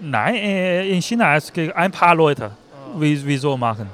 [0.00, 2.52] Nein, äh, in China es gibt ein paar Leute,
[2.96, 3.88] wie, wie so machen.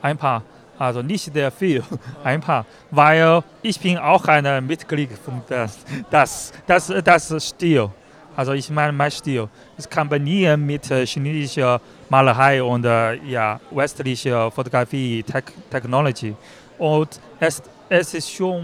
[0.00, 0.42] Ein paar.
[0.78, 1.82] Also nicht sehr viel,
[2.24, 2.64] ein paar.
[2.90, 5.78] Weil ich bin auch ein Mitglied von das,
[6.10, 7.90] das, das, das Stil.
[8.38, 9.48] Also ich meine mein Stil.
[9.76, 16.36] Es kombinieren mit äh, chinesischer Malerei und äh, ja, westlicher Fotografie, Tech, Technology.
[16.78, 18.62] Und es, es ist schon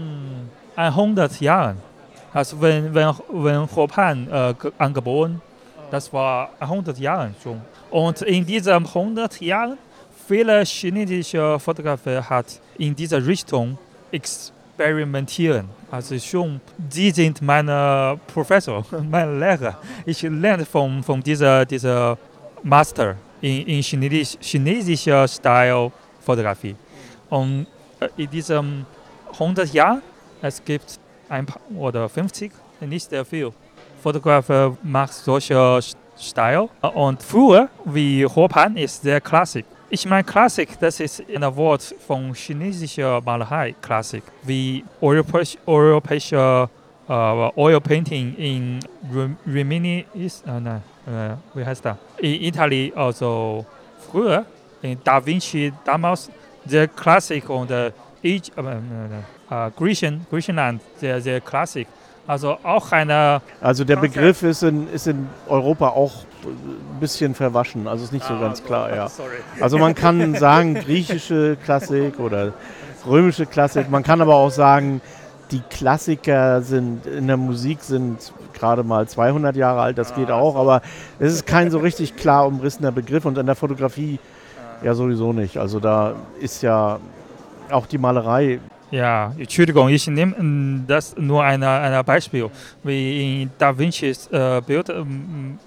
[0.77, 1.75] 100 Jahre.
[2.33, 5.41] Also wenn, wenn, wenn Chopin äh, ge- angeboren
[5.91, 7.61] das war 100 Jahre schon.
[7.91, 9.77] Und in diesen 100 Jahren,
[10.27, 12.45] viele chinesische Fotografen hat
[12.77, 13.77] in dieser Richtung
[14.11, 15.67] experimentieren.
[15.95, 19.77] Also schon, die sind meine Professor, meine Lehrer.
[20.05, 22.17] Ich lerne von, von dieser, dieser
[22.63, 25.89] Master in, in Chinesisch, chinesischer Style
[26.19, 26.75] Fotografie.
[27.29, 27.67] Und
[28.01, 28.85] äh, in diesen
[29.31, 30.01] 100 Jahren,
[30.41, 33.53] es gibt ein paar oder 50, nicht sehr viel.
[34.03, 35.79] Fotografer macht solche
[36.19, 36.67] Style.
[36.93, 39.63] Und früher, wie Hopan, ist sehr klassisch.
[39.95, 46.69] Ich meine, Klassik, das ist ein Wort von chinesischer Malerei, Klassik, wie europäisch, europäische
[47.07, 47.13] äh,
[47.55, 48.79] Oil Painting in
[49.09, 51.95] Rim- Rimini ist, äh, nein, äh, wie heißt das?
[52.17, 53.65] In Italien, also
[54.11, 54.45] früher,
[54.81, 56.29] in Da Vinci damals,
[56.65, 61.87] sehr Klassik und äh, Age- äh, äh, äh, Griechen, Griechenland, sehr, sehr Klassik.
[62.27, 63.95] Also auch eine also der.
[63.95, 66.11] Begriff ist in, ist in Europa auch
[66.49, 69.07] ein bisschen verwaschen, also ist nicht so ganz klar, ja.
[69.09, 69.37] Sorry.
[69.59, 72.53] Also man kann sagen griechische Klassik oder
[73.07, 73.89] römische Klassik.
[73.89, 75.01] Man kann aber auch sagen,
[75.51, 79.97] die Klassiker sind in der Musik sind gerade mal 200 Jahre alt.
[79.97, 80.81] Das geht Ah, auch, aber
[81.19, 84.19] es ist kein so richtig klar umrissener Begriff und in der Fotografie
[84.83, 85.57] ja sowieso nicht.
[85.57, 86.99] Also da ist ja
[87.69, 88.59] auch die Malerei.
[88.91, 92.49] Ja, Entschuldigung, ich nehme das nur ein ein Beispiel.
[92.83, 95.59] Wie in Da Vincis äh, Bild, ähm,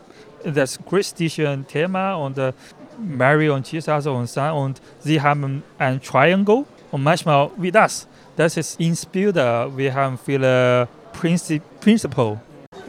[0.54, 2.52] das christliche Thema und äh,
[2.98, 8.08] Mary und Jesus und Son und sie haben ein Triangle und manchmal wie das.
[8.36, 12.40] Das ist ins Bild, wir haben viele Prinzip, Principle.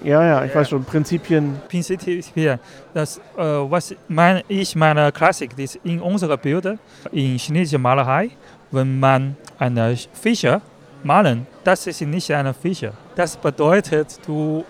[0.03, 0.59] Ja, ja, ich Ja.
[0.59, 1.59] weiß schon, Prinzipien.
[1.67, 2.59] Prinzipien,
[2.93, 6.77] das, äh, was mein, ich meine Klassik ist in unserer Bilder,
[7.11, 8.29] in chinesischer Malerei,
[8.71, 10.61] wenn man eine Fische
[11.03, 12.93] malen, das ist nicht eine Fische.
[13.15, 14.63] Das bedeutet, du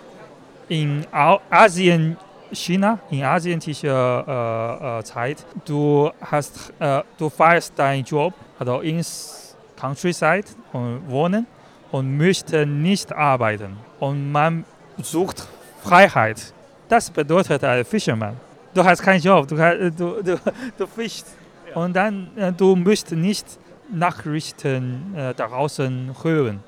[0.68, 2.16] in Asien,
[2.52, 9.56] China, in asiatischer äh, äh, Zeit, du hast, äh, du feierst deinen Job, also ins
[9.78, 11.46] Countryside und wohnen
[11.90, 13.76] und möchte nicht arbeiten.
[13.98, 14.64] Und man
[15.02, 15.46] sucht
[15.82, 16.52] Freiheit.
[16.88, 18.36] Das bedeutet ein Fisherman.
[18.74, 20.40] Du hast keinen Job, du, du, du,
[20.78, 21.26] du fischst.
[21.74, 23.46] Und dann, äh, du musst nicht
[23.92, 26.60] Nachrichten äh, draußen hören.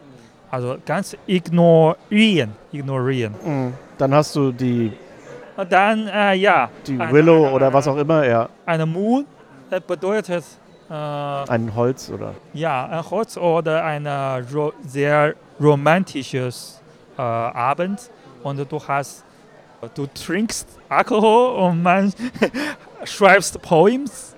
[0.51, 3.33] Also ganz ignorieren, ignorieren.
[3.43, 4.93] Mm, Dann hast du die,
[5.57, 9.27] Und dann, äh, ja, die Eine- Willow eine- oder was auch immer, ja, eine Moon,
[9.71, 10.45] das bedeutet,
[10.91, 12.35] äh, ein Holz oder.
[12.55, 14.11] ja, ein Holz oder ein äh,
[14.53, 16.81] ro sehr romantisches
[17.19, 18.11] äh, Abend
[18.43, 19.25] und du hast,
[19.95, 22.13] du trinkst Alkohol und man
[23.05, 24.35] schreibst Poems,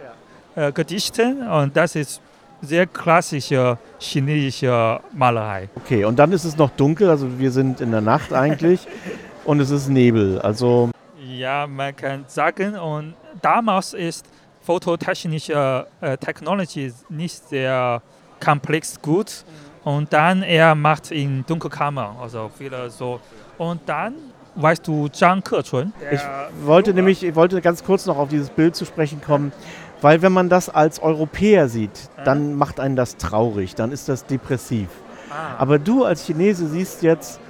[0.57, 2.21] äh, Gedichte und das ist
[2.61, 5.69] sehr klassische chinesische Malerei.
[5.77, 8.87] Okay, und dann ist es noch dunkel, also wir sind in der Nacht eigentlich
[9.45, 10.41] und es ist Nebel.
[10.41, 10.91] Also
[11.39, 14.25] Ja, man kann sagen, und damals ist
[14.63, 18.01] fototechnische äh, Technology nicht sehr
[18.43, 19.45] komplex gut.
[19.83, 23.21] Und dann er macht in Dunkelkammer, also viele so.
[23.59, 24.15] Und dann,
[24.55, 25.93] weißt du, Zhang Kechun.
[26.11, 26.21] Ich
[26.65, 29.53] wollte nämlich, ich wollte ganz kurz noch auf dieses Bild zu sprechen kommen,
[30.01, 34.25] weil wenn man das als Europäer sieht, dann macht einen das traurig, dann ist das
[34.25, 34.89] depressiv.
[35.31, 37.41] Ah, Aber du als Chinese siehst jetzt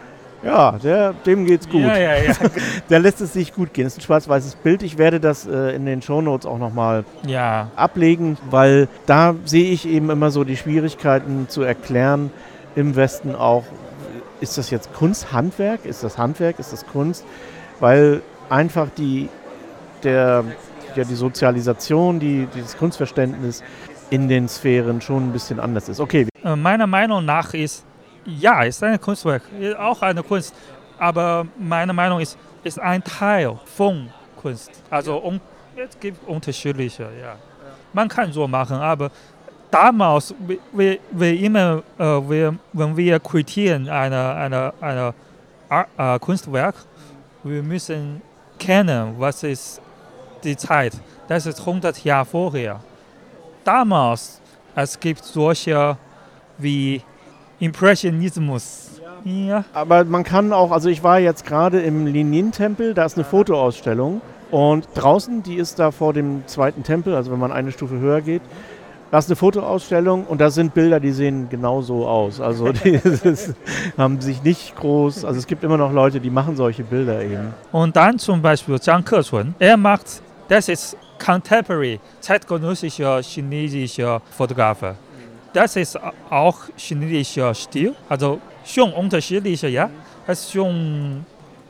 [0.45, 1.81] Ja, der, dem geht's gut.
[1.81, 2.33] Ja, ja, ja.
[2.91, 3.85] Der lässt es sich gut gehen.
[3.85, 4.83] Das ist ein schwarz-weißes Bild.
[4.83, 7.71] Ich werde das äh, in den Shownotes auch nochmal ja.
[7.77, 12.31] ablegen, weil da sehe ich eben immer so die Schwierigkeiten zu erklären
[12.75, 13.65] im Westen auch,
[14.41, 15.87] ist das jetzt Kunsthandwerk?
[15.87, 16.59] Ist das Handwerk?
[16.59, 17.25] Ist das Kunst?
[17.81, 18.21] Weil
[18.51, 19.29] einfach die,
[20.03, 20.45] der,
[20.95, 23.63] ja, die Sozialisation, die, dieses Kunstverständnis
[24.11, 26.01] in den Sphären schon ein bisschen anders ist.
[26.01, 26.27] Okay.
[26.45, 27.85] Äh, meiner Meinung nach ist,
[28.27, 29.43] ja, ist ein Kunstwerk,
[29.79, 30.55] auch eine Kunst,
[30.99, 34.11] aber meine Meinung ist, ist ein Teil von
[34.41, 34.71] Kunst.
[34.91, 35.41] Also um,
[35.77, 37.37] es gibt unterschiedliche, ja.
[37.93, 39.11] Man kann so machen, aber
[39.71, 40.35] damals,
[40.73, 45.15] wir, wir immer, äh, wir, wenn wir kritisieren eine, eine, eine
[45.97, 46.75] äh, Kunstwerk,
[47.43, 48.23] wir müssen
[48.59, 49.81] kennen, was ist
[50.43, 50.93] die Zeit.
[51.29, 52.81] Das ist 100 Jahre vorher.
[53.65, 54.41] Damals,
[54.75, 55.97] es gibt solche
[56.59, 57.03] wie
[57.65, 59.01] Impressionismus.
[59.25, 59.65] Ja.
[59.73, 64.21] Aber man kann auch, also ich war jetzt gerade im Lenin-Tempel, da ist eine Fotoausstellung
[64.51, 68.21] und draußen, die ist da vor dem zweiten Tempel, also wenn man eine Stufe höher
[68.21, 68.43] geht,
[69.11, 72.41] da ist eine Fotoausstellung und da sind Bilder, die sehen genauso aus.
[72.41, 72.91] Also die
[73.25, 73.55] ist,
[73.97, 77.55] haben sich nicht groß, also es gibt immer noch Leute, die machen solche Bilder eben.
[77.73, 84.97] Und dann zum Beispiel Zhang Kechun, er macht, das ist contemporary, zeitgenössischer chinesischer Fotograf.
[85.55, 85.97] Das ist
[86.31, 89.89] auch chinesischer Stil, also schon unterschiedlicher, ja.
[90.27, 91.25] Es ist schon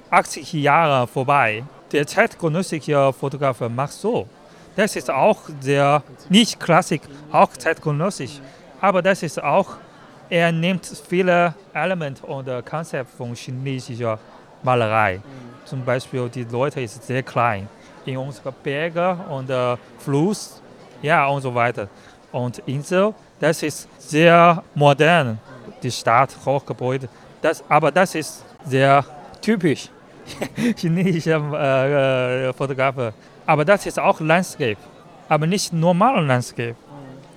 [0.09, 1.63] 80 Jahre vorbei.
[1.93, 4.27] Der zeitgenössische Fotograf macht so.
[4.75, 8.41] Das ist auch sehr, nicht Klassik, auch zeitgenössisch.
[8.81, 9.77] Aber das ist auch,
[10.31, 14.19] er nimmt viele Elemente und Konzepte von chinesischer
[14.63, 15.21] Malerei.
[15.67, 17.69] Zum Beispiel, die Leute sind sehr klein.
[18.07, 20.63] In unseren Bergen und äh, Fluss,
[21.03, 21.89] ja, und so weiter.
[22.33, 25.39] Und Insel, das ist sehr modern,
[25.83, 27.09] die Stadt, Hochgebäude.
[27.43, 29.05] Das, aber das ist sehr
[29.41, 29.89] typisch
[30.77, 33.13] chinesischer äh, Fotograf.
[33.47, 34.79] Aber das ist auch Landscape,
[35.29, 36.77] aber nicht normal Landscape.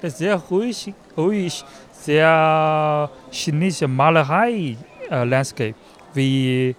[0.01, 4.77] Das ist sehr ruhig, ruhig sehr chinesische Malerei
[5.09, 5.75] äh, Landscape,
[6.13, 6.75] wie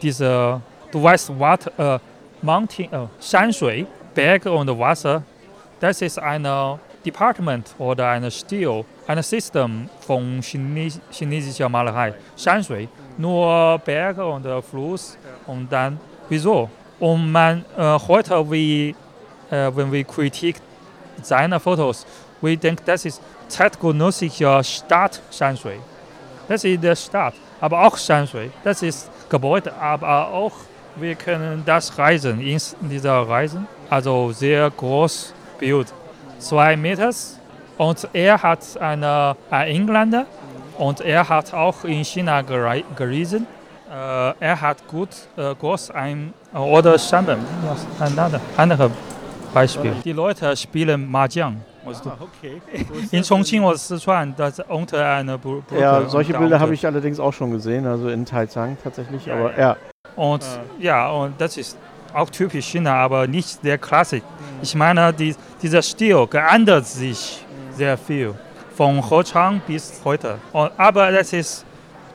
[0.00, 0.60] diese,
[0.92, 1.98] du weißt, was, äh,
[2.42, 5.22] Mountain, äh, Shanshui, Berge und Wasser,
[5.80, 6.46] das ist ein
[7.04, 12.14] Department oder ein Stil, ein System von Chines chinesischer Malerei.
[12.36, 15.98] Shanshui, nur Berge und Fluss und dann,
[16.28, 16.68] wieso?
[16.98, 18.94] Und man, äh, heute, wie,
[19.50, 20.56] äh, wenn wir Kritik
[21.22, 22.06] seiner Fotos,
[22.40, 25.80] wir denken, das ist zeitgenössischer Stadt Shanshui.
[26.48, 28.50] Das ist der Stadt, aber auch Shanshui.
[28.64, 30.52] Das ist Gebäude, aber auch
[30.96, 33.66] wir können das reisen, in dieser Reisen.
[33.88, 35.92] Also sehr groß Bild,
[36.40, 37.10] zwei Meter.
[37.78, 40.26] Und er hat eine, ein Engländer
[40.78, 42.84] und er hat auch in China gereist.
[43.90, 47.38] Äh, er hat gut äh, groß ein oder Shamben,
[47.98, 48.90] ein anderes
[49.52, 49.92] Beispiel.
[50.04, 51.56] Die Leute spielen Mahjong.
[51.86, 52.60] Ah, okay.
[53.10, 55.80] In Chongqing oder Sichuan, das unter einer Brücke.
[55.80, 59.58] Ja, solche Bilder habe ich allerdings auch schon gesehen, also in Taizang tatsächlich, ja, aber
[59.58, 59.76] ja.
[60.14, 60.44] Und
[60.78, 61.78] ja, und das ist
[62.12, 64.22] auch typisch China, aber nicht sehr klassisch.
[64.62, 68.34] Ich meine, die, dieser Stil geändert sich sehr viel,
[68.76, 70.38] von Hochang bis heute.
[70.52, 71.64] Und, aber das ist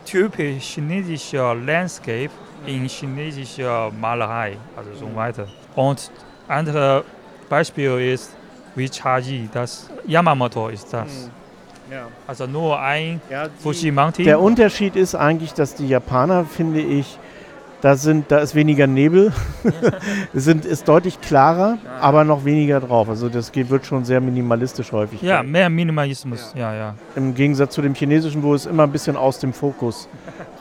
[0.05, 2.29] typisch chinesischer Landscape
[2.65, 5.47] in chinesischer Malerei, also so weiter.
[5.75, 6.11] Und
[6.47, 7.03] andere
[7.49, 8.35] Beispiel ist
[8.75, 11.07] wie Chaji, das Yamamoto ist das.
[11.07, 11.31] Hm.
[11.91, 12.07] Ja.
[12.25, 14.25] Also nur ein ja, Fuji Mountain.
[14.25, 17.19] Der Unterschied ist eigentlich, dass die Japaner, finde ich,
[17.85, 19.31] da, sind, da ist weniger Nebel,
[20.33, 21.91] sind, ist deutlich klarer, ja.
[21.99, 23.07] aber noch weniger drauf.
[23.09, 25.21] Also das geht, wird schon sehr minimalistisch häufig.
[25.21, 26.73] Ja, mehr Minimalismus, ja.
[26.73, 26.95] ja, ja.
[27.15, 30.09] Im Gegensatz zu dem chinesischen, wo es immer ein bisschen aus dem Fokus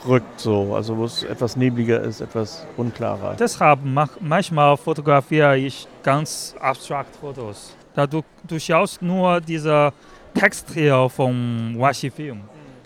[0.07, 0.75] rückt, so.
[0.75, 3.35] also wo es etwas nebliger ist, etwas unklarer.
[3.39, 7.75] Deshalb mach, manchmal fotografiere ich ganz abstrakt Fotos.
[7.95, 9.93] Da du, du schaust nur diese
[10.35, 12.41] Text hier vom Washi-Film.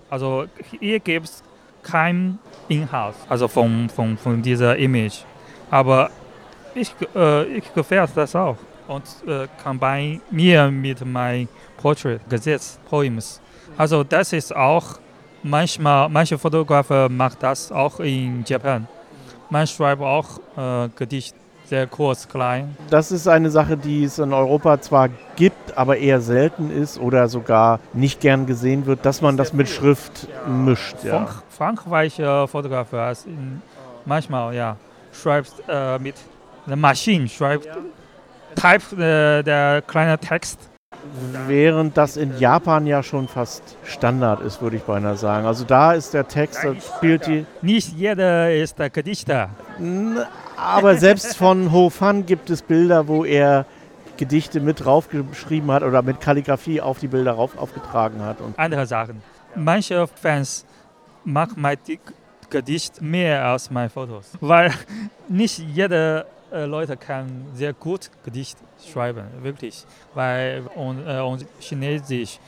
[0.09, 0.45] Also
[0.79, 1.43] hier gibt es
[1.83, 5.23] kein Inhalt, also von, von, von dieser Image.
[5.69, 6.09] Aber
[6.75, 8.57] ich, äh, ich gefällt das auch
[8.87, 11.47] und äh, kann bei mir mit meinem
[11.77, 13.41] Portrait Gesetz Poems.
[13.77, 14.99] Also das ist auch
[15.43, 18.87] manchmal, manche Fotografen machen das auch in Japan.
[19.49, 22.75] Man schreibt auch äh, Gedicht sehr kurz, klein.
[22.89, 27.27] Das ist eine Sache, die es in Europa zwar gibt, aber eher selten ist oder
[27.27, 31.03] sogar nicht gern gesehen wird, dass man das mit Schrift mischt.
[31.03, 31.27] Ja.
[31.59, 32.87] Frank Frankreicher Fotograf
[34.05, 34.77] manchmal ja
[35.11, 36.15] schreibt äh, mit
[36.65, 37.75] der Maschine schreibt ja.
[38.55, 40.69] Type äh, der kleine Text
[41.47, 45.45] während das in Japan ja schon fast Standard ist, würde ich beinahe sagen.
[45.45, 47.45] Also da ist der Text, da spielt die.
[47.61, 49.49] Nicht jeder ist der Gedichter.
[50.57, 53.65] Aber selbst von Ho Fan gibt es Bilder, wo er
[54.17, 58.41] Gedichte mit draufgeschrieben hat oder mit Kalligrafie auf die Bilder rauf, aufgetragen hat.
[58.41, 59.21] Und Andere Sachen.
[59.55, 60.65] Manche Fans
[61.25, 61.77] mag mein
[62.49, 64.73] Gedicht mehr als meine Fotos, weil
[65.27, 68.57] nicht jeder äh, Leute kann sehr gut Gedicht
[68.91, 72.39] schreiben, wirklich, weil und, äh, und Chinesisch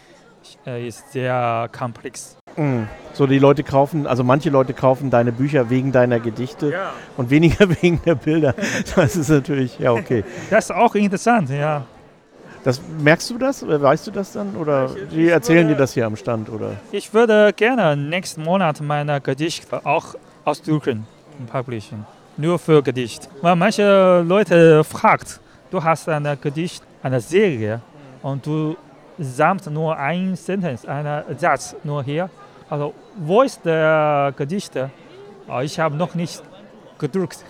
[0.65, 2.35] äh, ist sehr komplex.
[2.55, 2.83] Mm.
[3.13, 6.91] So, die Leute kaufen, also manche Leute kaufen deine Bücher wegen deiner Gedichte Ja.
[7.17, 8.55] und weniger wegen der Bilder.
[8.95, 10.23] Das ist natürlich, ja, okay.
[10.49, 11.85] Das ist auch interessant, ja.
[12.63, 13.63] Das, merkst du das?
[13.63, 14.55] Oder Weißt du das dann?
[14.55, 16.49] Oder die erzählen dir das hier am Stand?
[16.49, 16.73] Oder?
[16.91, 21.07] Ich würde gerne nächsten Monat meine Gedichte auch ausdrucken
[21.39, 22.05] und publishen.
[22.37, 23.29] Nur für Gedicht.
[23.41, 25.39] Weil manche Leute fragt,
[25.71, 27.81] du hast ein Gedicht, eine Serie
[28.21, 28.75] und du
[29.17, 32.29] sammst nur ein Sentence, einen Satz nur hier.
[32.69, 34.73] Also wo ist der Gedicht?
[35.47, 36.41] Ah, Ich habe noch nicht
[36.99, 37.43] gedruckt.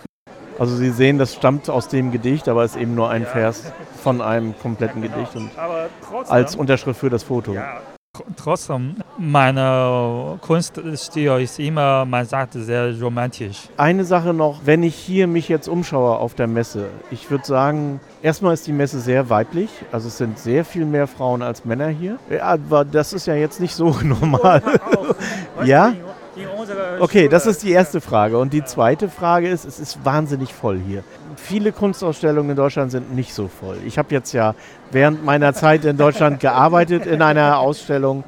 [0.58, 3.72] Also sie sehen, das stammt aus dem Gedicht, aber ist eben nur ein Vers
[4.02, 7.52] von einem kompletten Gedicht und Aber trotzdem, als Unterschrift für das Foto.
[7.54, 7.80] ja,
[8.16, 13.68] tr- trotzdem, meine Kunststil ist immer, man sagt, sehr romantisch.
[13.76, 18.00] Eine Sache noch, wenn ich hier mich jetzt umschaue auf der Messe, ich würde sagen,
[18.22, 21.88] erstmal ist die Messe sehr weiblich, also es sind sehr viel mehr Frauen als Männer
[21.88, 22.18] hier.
[22.28, 24.62] Ja, aber das ist ja jetzt nicht so normal.
[25.64, 25.92] Ja?
[26.98, 28.38] Okay, das ist die erste Frage.
[28.38, 31.04] Und die zweite Frage ist, es ist wahnsinnig voll hier.
[31.42, 33.76] Viele Kunstausstellungen in Deutschland sind nicht so voll.
[33.84, 34.54] Ich habe jetzt ja
[34.92, 38.22] während meiner Zeit in Deutschland gearbeitet in einer Ausstellung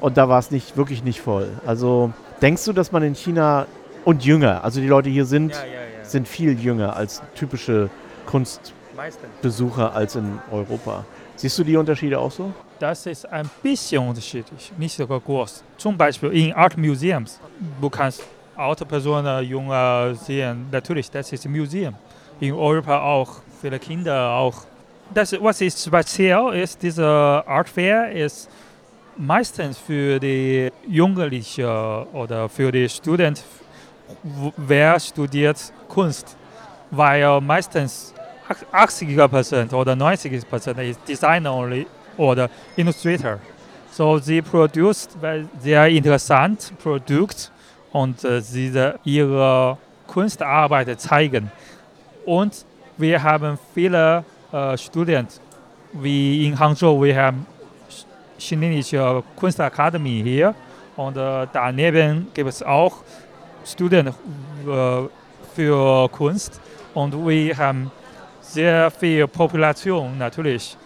[0.00, 1.50] und da war es nicht, wirklich nicht voll.
[1.66, 3.66] Also denkst du, dass man in China
[4.06, 5.52] und jünger, also die Leute hier sind,
[6.02, 7.90] sind viel jünger als typische
[8.24, 11.04] Kunstbesucher als in Europa.
[11.36, 12.54] Siehst du die Unterschiede auch so?
[12.78, 15.62] Das ist ein bisschen unterschiedlich, nicht sogar groß.
[15.76, 17.38] Zum Beispiel in Art Museums.
[17.80, 18.22] Du kannst
[18.56, 20.66] alte Personen, junge sehen.
[20.72, 21.94] Natürlich, das ist ein Museum.
[22.40, 24.64] In Europa auch, viele Kinder auch.
[25.14, 28.50] Das, was ist speziell ist, diese Art Fair ist
[29.16, 31.64] meistens für die Jugendlichen
[32.12, 33.40] oder für die Studenten,
[34.56, 36.36] wer studiert Kunst.
[36.90, 38.12] Weil meistens
[38.72, 41.74] 80% oder 90% ist Designer
[42.16, 43.38] oder Illustrator.
[43.90, 45.08] So sie produziert
[45.58, 47.50] sehr interessant Produkt
[47.92, 51.50] und äh, sie da ihre Kunstarbeit zeigen.
[52.26, 52.64] Und
[52.98, 55.40] wir haben viele äh, Studenten,
[55.92, 57.46] wie in Hangzhou, wir haben
[57.88, 58.04] Ch-
[58.38, 60.54] chinesische Kunstakademie hier
[60.96, 62.96] und äh, daneben gibt es auch
[63.64, 64.14] Studenten
[64.66, 65.08] äh,
[65.54, 66.60] für Kunst
[66.94, 67.90] und wir haben
[68.40, 70.76] sehr viel Population natürlich.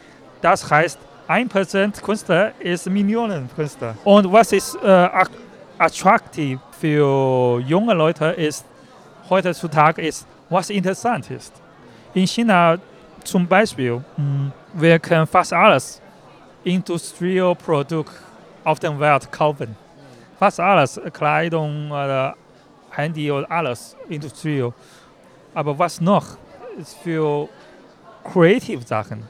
[0.41, 3.95] Das heißt, 1% Künstler ist Millionen Künstler.
[4.05, 5.31] Und was ist äh, at-
[5.79, 8.65] attraktiv für junge Leute ist
[9.29, 11.53] heutzutage ist, was interessant ist.
[12.13, 12.77] In China
[13.25, 16.01] zum Beispiel, mm, mh, wir können fast alles
[16.65, 18.13] Industrial Produkt
[18.65, 19.75] auf der Welt kaufen.
[20.39, 22.35] Fast alles, Kleidung oder
[22.91, 24.73] Handy oder alles Industrial.
[25.55, 26.37] Aber was noch
[26.79, 27.49] ist für
[28.25, 29.23] Creative Sachen.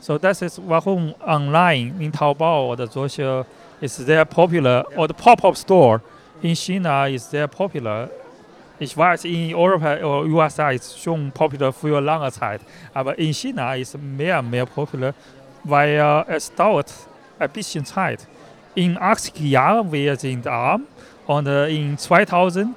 [0.00, 3.44] So das ist warum online in Taobao oder solche
[3.80, 6.00] ist sehr popular oder Pop-up Store
[6.40, 8.08] in China ist sehr popular.
[8.80, 12.60] Ich weiß, in Europa oder USA ist schon popular für lange Zeit,
[12.94, 15.14] aber in China ist mehr und mehr popular,
[15.64, 16.92] weil äh, es dauert
[17.40, 18.28] ein bisschen Zeit.
[18.76, 20.82] In 80 Jahren wir sind arm
[21.26, 22.68] und äh, in 2000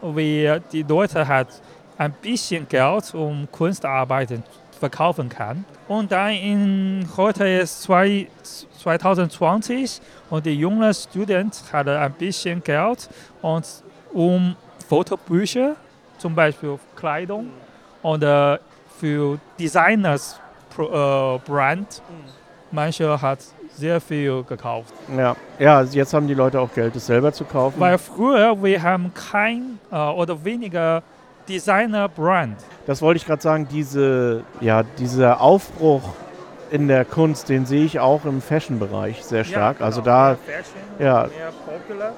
[0.00, 1.48] wir die Leute hat
[1.96, 4.44] ein bisschen Geld, um Kunstarbeiten
[4.78, 5.64] verkaufen kann.
[5.88, 8.28] Und dann in heute ist zwei,
[8.80, 10.00] 2020
[10.30, 13.08] und die junge Student hat ein bisschen Geld
[13.42, 13.66] und
[14.12, 14.54] um
[14.88, 15.76] Fotobücher,
[16.16, 17.50] zum Beispiel Kleidung
[18.02, 18.58] und äh,
[18.98, 20.40] für Designers
[20.78, 22.02] äh, Brand,
[22.70, 23.40] manche hat
[23.74, 24.92] sehr viel gekauft.
[25.16, 25.36] Ja.
[25.58, 27.78] ja, jetzt haben die Leute auch Geld, das selber zu kaufen.
[27.78, 31.02] Weil früher wir haben kein äh, oder weniger
[31.48, 32.56] Designer Brand.
[32.86, 36.14] Das wollte ich gerade sagen, diese, ja, dieser Aufbruch
[36.70, 39.80] in der Kunst, den sehe ich auch im Fashion-Bereich sehr stark.
[39.80, 40.36] Also da,
[40.98, 41.26] ja.
[41.26, 42.12] mehr popular.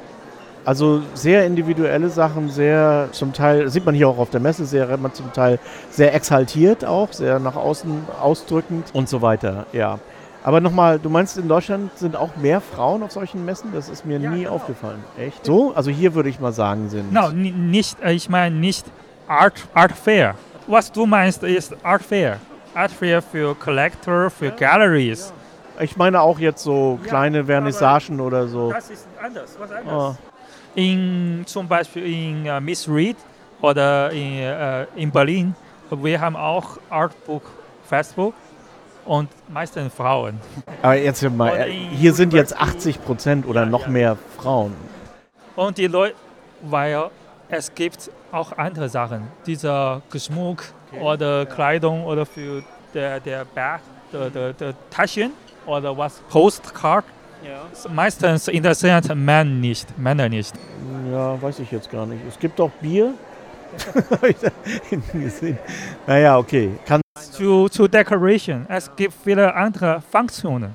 [0.65, 4.97] Also sehr individuelle Sachen, sehr zum Teil, sieht man hier auch auf der Messe, sehr
[4.99, 5.59] man zum Teil
[5.91, 9.99] sehr exaltiert auch, sehr nach außen ausdrückend und so weiter, ja.
[10.43, 13.73] Aber nochmal, du meinst, in Deutschland sind auch mehr Frauen auf solchen Messen?
[13.75, 14.55] Das ist mir Ja, nie genau.
[14.55, 15.05] aufgefallen.
[15.19, 15.45] Echt?
[15.45, 15.75] So?
[15.75, 17.13] Also hier würde ich mal sagen, sind.
[17.13, 18.87] No, ni- nicht, äh, ich meine nicht
[19.29, 20.35] Art, Art Fair.
[20.67, 22.39] Was du meinst ist Art Fair.
[22.75, 25.31] Art Fair für Collector, für Galleries.
[25.79, 28.73] Ich meine auch jetzt so kleine Vernissagen oder so.
[28.73, 30.17] Das ist anders, was anderes.
[30.75, 33.17] In, zum Beispiel in äh, Miss Reed
[33.61, 35.55] oder in, äh, in Berlin,
[35.91, 37.43] wir haben auch Artbook
[37.85, 38.33] Festival
[39.05, 40.41] und meistens Frauen.
[40.83, 42.91] Aber jetzt mal, äh, hier sind jetzt University.
[42.91, 43.89] 80 Prozent oder Ja, noch ja.
[43.89, 44.75] mehr Frauen.
[45.57, 46.15] Und die Leute,
[46.63, 47.11] weil
[47.49, 50.63] es gibt auch andere Sachen, dieser Geschmuck
[51.01, 52.63] oder Kleidung oder für
[52.95, 53.81] der, der Bag,
[54.13, 55.33] der, der, der Taschen
[55.67, 57.05] oder was, Postcard.
[57.93, 60.55] Meistens interessiert Männer nicht, Männer nicht.
[61.11, 62.21] Ja, weiß ich jetzt gar nicht.
[62.29, 63.15] Es gibt auch Bier.
[66.07, 66.71] Naja, okay.
[66.85, 70.75] Kann, Zu, zu Decoration, es gibt viele andere Funktionen.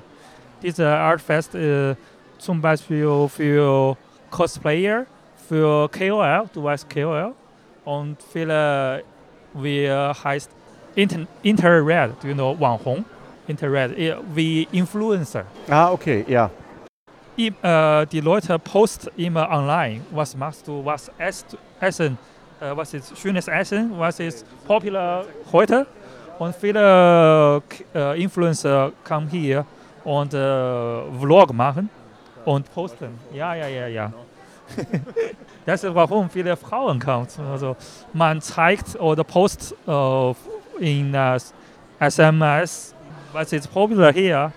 [0.62, 1.94] Dieser Artfest äh,
[2.38, 3.96] zum Beispiel für
[4.30, 5.04] Cosplayer,
[5.48, 7.34] für KOL, du weißt KOL,
[7.84, 9.02] und viele,
[9.54, 10.50] wie heißt
[10.94, 13.04] Inter Interred, du you know, 网红
[13.46, 15.44] Interred, äh, wie Influencer.
[15.68, 16.50] ah, okay, ja.
[17.38, 22.16] I, äh, die Leute posten immer online, was machst du, was esst, essen,
[22.60, 25.86] äh, was ist schönes Essen, was ist popular heute.
[26.38, 27.62] Und viele
[27.94, 29.64] äh, Influencer kommen hier
[30.04, 31.90] und äh, Vlog machen
[32.44, 33.18] und posten.
[33.32, 34.12] Ja, ja, ja, ja.
[35.66, 37.28] das ist warum viele Frauen kommen.
[37.50, 37.76] Also
[38.12, 40.34] man zeigt oder postet äh,
[40.80, 41.14] in
[41.98, 42.95] SMS,
[43.36, 44.50] was ist popular hier.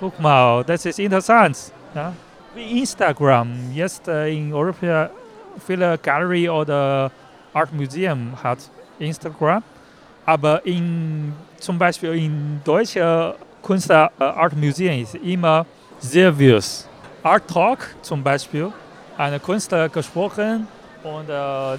[0.00, 1.56] Guck mal, das ist interessant.
[1.94, 2.12] Ja?
[2.56, 3.48] Wie Instagram.
[3.72, 5.10] Jetzt äh, in Europa
[5.64, 7.12] viele Galerie oder
[7.54, 8.58] Art Museum hat
[8.98, 9.62] Instagram.
[10.24, 15.64] Aber in, zum Beispiel in deutsche Kunst äh, Art Museum ist immer
[16.00, 16.88] seriös.
[17.22, 18.72] Art Talk zum Beispiel,
[19.16, 20.66] eine Künstler gesprochen
[21.04, 21.32] und äh,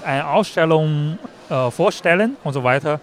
[0.06, 1.20] eine Ausstellung
[1.50, 3.02] äh, vorstellen und so weiter.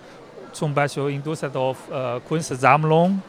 [0.52, 3.20] Zum Beispiel in Düsseldorf äh, Kunstsammlung,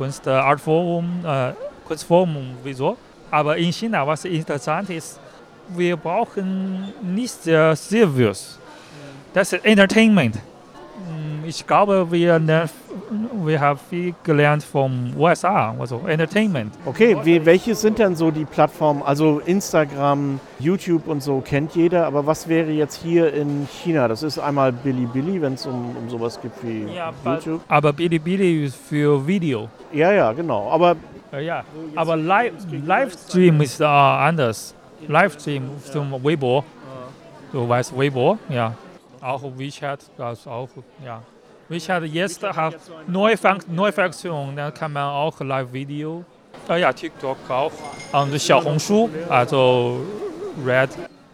[0.00, 1.52] Kunst äh, äh,
[1.86, 2.96] Kunstforum und wieso.
[3.30, 5.20] Aber in China, was interessant ist,
[5.68, 8.58] wir brauchen nicht sehr seriös.
[9.34, 10.38] Das ist Entertainment.
[11.08, 12.70] Mm, Ich glaube, wir, lernen-
[13.44, 16.72] wir haben viel gelernt vom USA, also Entertainment.
[16.84, 19.02] Okay, wie, welche sind denn so die Plattformen?
[19.02, 24.06] Also Instagram, YouTube und so kennt jeder, aber was wäre jetzt hier in China?
[24.08, 26.86] Das ist einmal Bilibili, wenn es um, um sowas gibt wie
[27.24, 27.60] YouTube.
[27.68, 29.68] aber Bilibili ist für Video.
[29.92, 30.70] Ja, ja, genau.
[30.70, 30.94] Aber
[31.40, 31.64] Ja,
[31.96, 32.52] aber Live,
[32.86, 34.74] Livestream ist äh, anders.
[35.08, 36.64] Livestream zum Weibo.
[37.52, 38.74] Du weißt Weibo, ja.
[39.20, 40.68] Auch WeChat, das auch,
[41.04, 41.22] ja.
[41.68, 46.24] WeChat jetzt hat neue, Fun neue Funktion, da kann man auch Live-Video.
[46.66, 47.72] Ah ja, TikTok auch.
[48.12, 50.00] Und Xiaohongshu, also
[50.64, 50.90] Red.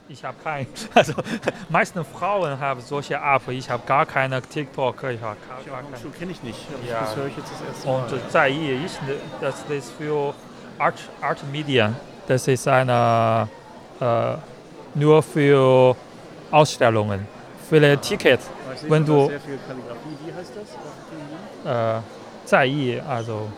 [0.08, 0.66] Ich habe kein.
[0.94, 1.14] Also,
[1.68, 3.48] meisten Frauen haben solche App.
[3.48, 4.96] Ich habe gar keine TikTok.
[5.04, 6.10] Ich habe gar, gar keine.
[6.12, 6.58] kenne ich nicht.
[6.88, 7.00] Ja.
[7.00, 8.20] Das höre ich jetzt das erste Und Mal.
[8.30, 9.00] 在意 ist,
[9.40, 10.34] das ist für
[10.78, 11.92] Art, Art Media.
[12.28, 13.48] Das ist eine
[14.00, 14.34] äh,
[14.94, 15.96] nur für
[16.50, 17.26] Ausstellungen.
[17.68, 18.48] Viele Tickets,
[18.88, 20.16] wenn du Sehr viel Kalligrafie.
[20.24, 20.52] Wie heißt
[21.64, 21.98] das?
[21.98, 22.02] äh,
[22.44, 23.48] 在意 also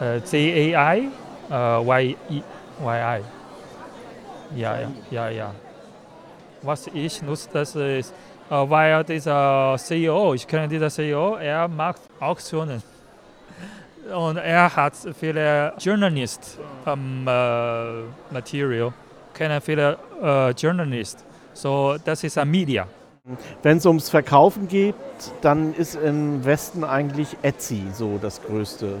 [0.00, 0.34] äh, Z
[0.74, 1.08] A I
[1.50, 2.42] äh, Y I
[2.80, 3.22] Y I.
[4.56, 5.54] Ja, ja, ja, ja.
[6.62, 8.12] Was ich nutze, das ist,
[8.50, 12.82] äh, weil dieser CEO, ich kenne dieser CEO, er macht Auktionen.
[14.12, 18.02] Und er hat viele Journalist ähm, äh,
[18.32, 18.92] Material,
[19.32, 21.24] kennen viele äh, Journalist.
[21.54, 22.86] So, das ist ein Media.
[23.62, 24.96] Wenn es ums Verkaufen geht,
[25.42, 28.96] dann ist im Westen eigentlich Etsy so das Größte.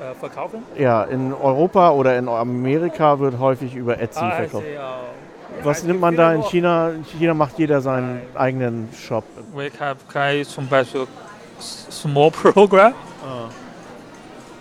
[0.00, 0.64] Äh, verkaufen?
[0.76, 4.64] Ja, in Europa oder in Amerika wird häufig über Etsy Ah, verkauft.
[4.64, 6.90] See, uh, Was nimmt man da in China?
[6.90, 9.22] In China macht jeder seinen eigenen Shop.
[9.54, 11.06] We have kein zum Beispiel
[11.60, 12.92] Small Program.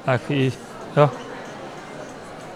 [0.06, 0.56] Ach, ich,
[0.96, 1.10] ja.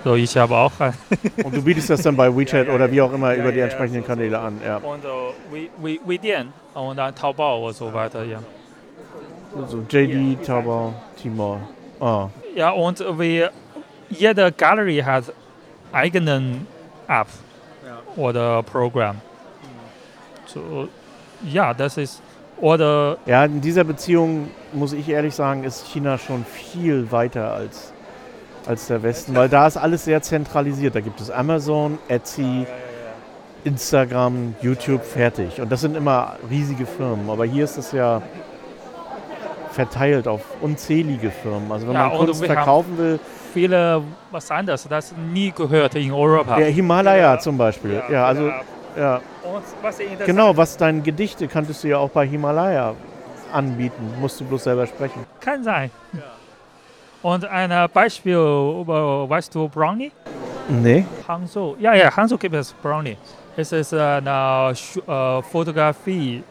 [0.04, 0.94] So, ich habe auch ein.
[1.44, 3.66] Und du bietest das dann bei WeChat oder wie auch immer Ja, über die ja,
[3.66, 4.60] entsprechenden so, Kanäle an.
[4.66, 4.78] Ja.
[4.78, 8.40] Und uh, we, we, we Dian und dann Taobao und so weiter, ja.
[9.68, 11.60] So JD, Taobao, Tmall.
[12.00, 12.28] Ah.
[12.56, 13.52] Ja, und wir,
[14.10, 15.26] jede Galerie hat
[15.92, 16.68] eigenen
[17.08, 17.28] App
[18.16, 19.22] oder Programm.
[20.46, 20.88] So,
[21.46, 22.22] ja, das ist,
[22.60, 27.93] oder Ja, in dieser Beziehung muss ich ehrlich sagen, ist China schon viel weiter als,
[28.68, 30.96] als der Westen, weil da ist alles sehr zentralisiert.
[30.96, 32.66] Da gibt es Amazon, Etsy,
[33.64, 35.60] Instagram, YouTube, fertig.
[35.62, 37.30] Und das sind immer riesige Firmen.
[37.30, 38.22] Aber hier ist es ja
[39.72, 41.72] verteilt auf unzählige Firmen.
[41.72, 43.20] Also wenn Ja, man und Kunst verkaufen will,
[43.54, 46.58] viele was anderes, das nie gehört in Europa.
[46.58, 47.40] der Himalaya Ja.
[47.40, 48.02] zum Beispiel.
[48.10, 48.52] Ja, also
[48.98, 49.22] ja,
[49.82, 52.94] was genau, was deine Gedichte kanntest du ja auch bei Himalaya
[53.52, 54.14] anbieten.
[54.20, 55.26] Musst du bloß selber sprechen.
[55.40, 55.90] Kann sein.
[57.24, 60.12] Und ein Beispiel, über- weißt du Brownie?
[60.70, 61.06] Nee.
[61.28, 61.76] Hangzhou.
[61.80, 63.18] Ja, ja, Hangzhou gibt es Brownie.
[63.56, 64.74] Es ist eine
[65.08, 66.44] äh, Fotografie,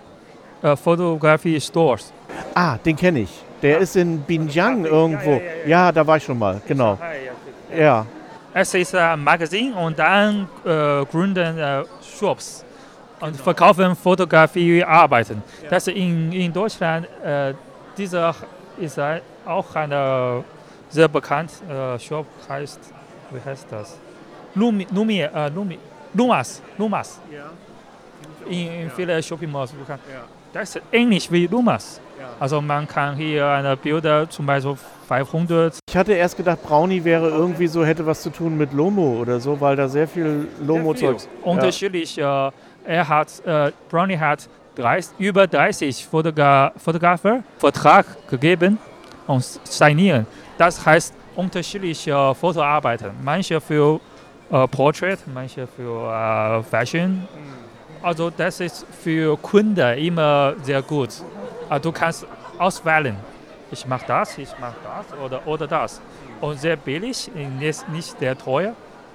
[0.63, 2.13] äh, Fotografie Stores.
[2.55, 3.31] Ah, den kenne ich.
[3.61, 5.31] Der ist in Binyang Ja, irgendwo.
[5.31, 5.93] ja, Ja, ja, ja.
[5.93, 6.99] da war ich schon mal, genau.
[7.77, 8.07] Ja.
[8.55, 11.85] Es ist ein Magazin und dann äh, gründen äh,
[12.19, 12.65] Shops
[13.21, 15.43] und verkaufen Fotografiearbeiten.
[15.71, 17.55] Das in, in Deutschland, äh,
[17.97, 18.35] dieser
[18.79, 18.99] ist
[19.47, 19.91] auch ein
[20.93, 22.81] sehr bekannt äh, Shop, heißt,
[23.31, 23.99] wie heißt das?
[24.55, 25.79] Lumi, Lumi, äh, Lumi,
[26.15, 27.19] Lumas, Lumas.
[28.49, 30.03] In, in vielen Shopping Malls bekannt.
[30.53, 32.01] Das ist ähnlich wie Lumas.
[32.39, 34.77] Also man kann hier eine Bilder, zum Beispiel
[35.09, 39.21] 500 Ich hatte erst gedacht, Brownie wäre irgendwie so, hätte was zu tun mit Lomo
[39.21, 41.29] oder so, weil da sehr viel Lomo-Zeugs.
[41.43, 42.19] Unterschiedlich.
[42.19, 42.51] Äh,
[42.85, 48.79] er hat, äh, Brownie hat 30, über 30 Fotogra Fotografer Vertrag gegeben
[49.27, 50.27] und signieren.
[50.59, 53.11] Das heißt unterschiedliche Fotoarbeiten.
[53.23, 54.01] Manche für
[54.51, 57.27] äh, Portrait, manche für äh, Fashion.
[58.03, 61.11] Also das ist für Kunden immer sehr gut.
[61.71, 62.27] Äh, du kannst
[62.59, 63.17] auswählen.
[63.71, 66.01] Ich mache das, ich mache das oder, oder das.
[66.41, 68.75] Und sehr billig, nicht, nicht sehr teuer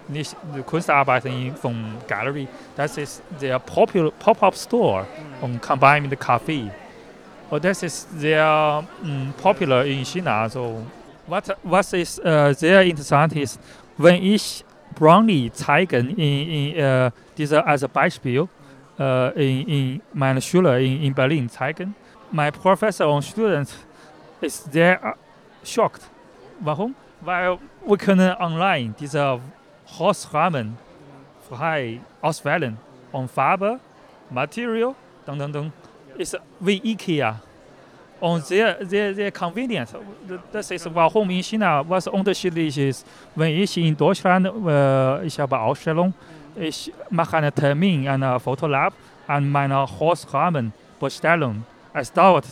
[0.10, 1.76] nicht die Kunstarbeiten in- von
[2.08, 2.48] Gallery.
[2.78, 5.06] Das ist der Pop-up Store
[5.42, 6.18] und combined mit
[7.48, 7.56] Café.
[7.56, 10.44] Und das ist sehr mm, popular in China.
[10.44, 10.86] Also,
[11.28, 13.60] was, was ist äh, sehr interessant ist,
[13.98, 14.64] wenn ich
[14.96, 18.48] Brownie zeige in, in äh, dieser als Beispiel
[19.00, 21.96] äh, in, in meiner Schule in, in Berlin zeigen,
[22.32, 23.70] mein Professor und Student
[24.42, 25.14] ist sehr äh,
[25.64, 26.02] schockt.
[26.60, 26.96] Warum?
[27.22, 29.40] Weil wir können online diese
[30.00, 30.78] Hausrahmen
[31.50, 32.78] frei auswählen
[33.12, 33.80] und Farbe,
[34.30, 34.94] Material,
[35.26, 35.74] dann, dann, dann
[36.18, 37.40] ist wie Ikea
[38.20, 39.90] und sehr, sehr, sehr convenient.
[40.52, 43.06] Das ist warum in China was unterschiedlich ist.
[43.36, 46.14] Wenn ich in Deutschland, äh, ich habe Ausstellung,
[46.56, 48.94] ich mache einen Termin, einen Fotolab
[49.28, 51.64] an meiner Hausrahmen bestellen.
[51.94, 52.46] Es dauert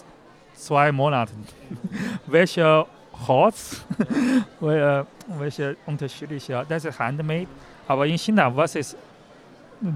[0.54, 1.32] zwei Monate.
[2.28, 2.86] Welche
[3.28, 3.84] Holz,
[4.62, 5.06] wel-
[5.40, 7.48] welche unterschiedliche, das ist handmade.
[7.88, 8.98] Aber in China, was ist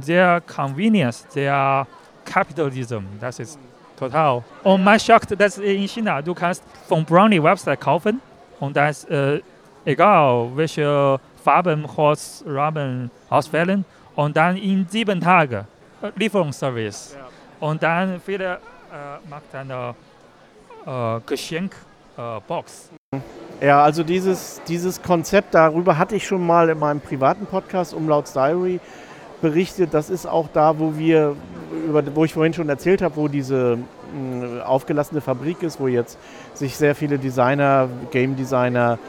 [0.01, 1.85] sehr convenient, sehr
[2.29, 3.59] Capitalism, das ist
[3.97, 4.43] total.
[4.63, 8.21] Und man schockt, dass in China, du kannst von Brownie Website kaufen
[8.59, 9.41] und das äh,
[9.85, 13.83] egal welche Farben, Holz, Rahmen auswählen
[14.15, 15.65] und dann in sieben Tagen
[16.01, 17.17] äh, Lieferungsservice.
[17.59, 19.95] Und dann viele äh, macht eine
[20.85, 21.85] äh, Geschenkbox.
[22.17, 22.89] Äh, Box.
[23.61, 28.31] Ja, also dieses, dieses Konzept, darüber hatte ich schon mal in meinem privaten Podcast Umlauts
[28.33, 28.79] Diary
[29.41, 29.93] berichtet.
[29.93, 31.35] Das ist auch da, wo wir,
[31.87, 33.77] über, wo ich vorhin schon erzählt habe, wo diese
[34.13, 36.17] mh, aufgelassene Fabrik ist, wo jetzt
[36.53, 38.99] sich sehr viele Designer, Game Designer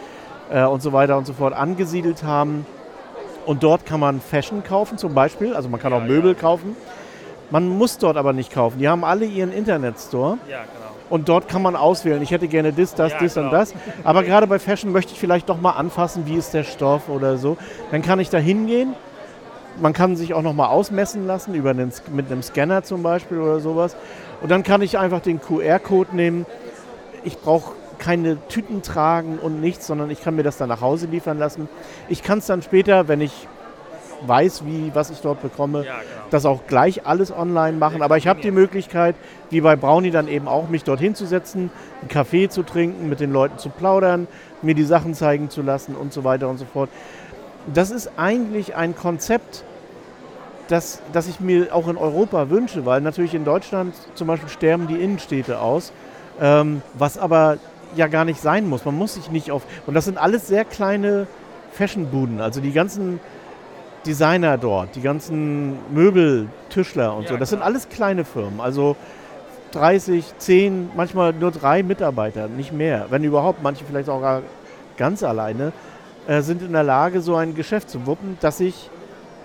[0.50, 2.66] äh, und so weiter und so fort angesiedelt haben.
[3.46, 6.76] Und dort kann man Fashion kaufen zum Beispiel, also man kann auch Möbel kaufen.
[7.50, 8.78] Man muss dort aber nicht kaufen.
[8.78, 10.38] Die haben alle ihren Internetstore.
[10.48, 10.90] Ja, genau.
[11.08, 12.22] Und dort kann man auswählen.
[12.22, 13.56] Ich hätte gerne das, das, Ja, das und genau.
[13.56, 13.74] das.
[14.04, 17.36] Aber gerade bei Fashion möchte ich vielleicht doch mal anfassen, wie ist der Stoff oder
[17.38, 17.56] so.
[17.90, 18.94] Dann kann ich da hingehen.
[19.80, 23.38] Man kann sich auch noch mal ausmessen lassen, über einen, mit einem Scanner zum Beispiel
[23.38, 23.96] oder sowas.
[24.42, 26.46] Und dann kann ich einfach den QR-Code nehmen.
[27.24, 31.06] Ich brauche keine Tüten tragen und nichts, sondern ich kann mir das dann nach Hause
[31.06, 31.68] liefern lassen.
[32.08, 33.46] Ich kann es dann später, wenn ich
[34.26, 36.04] weiß, wie, was ich dort bekomme, Ja, genau.
[36.30, 38.02] das auch gleich alles online machen.
[38.02, 39.14] Aber ich habe die Möglichkeit,
[39.50, 43.20] wie bei Brownie dann eben auch, mich dorthin zu setzen, einen Kaffee zu trinken, mit
[43.20, 44.28] den Leuten zu plaudern,
[44.62, 46.90] mir die Sachen zeigen zu lassen und so weiter und so fort.
[47.66, 49.64] Das ist eigentlich ein Konzept,
[50.68, 54.86] das, das ich mir auch in Europa wünsche, weil natürlich in Deutschland zum Beispiel sterben
[54.86, 55.92] die Innenstädte aus,
[56.40, 57.58] ähm, was aber
[57.96, 58.84] ja gar nicht sein muss.
[58.84, 59.62] Man muss sich nicht auf.
[59.86, 61.26] Und das sind alles sehr kleine
[61.72, 62.40] Fashionbuden.
[62.40, 63.20] Also die ganzen
[64.06, 67.36] Designer dort, die ganzen Möbel, Tischler und Ja, so.
[67.36, 67.68] Das sind klar.
[67.68, 68.60] alles kleine Firmen.
[68.60, 68.96] Also
[69.72, 73.06] 30, 10, manchmal nur drei Mitarbeiter, nicht mehr.
[73.10, 74.40] Wenn überhaupt, manche vielleicht auch
[74.96, 75.72] ganz alleine,
[76.26, 78.90] äh, sind in der Lage, so ein Geschäft zu wuppen, das sich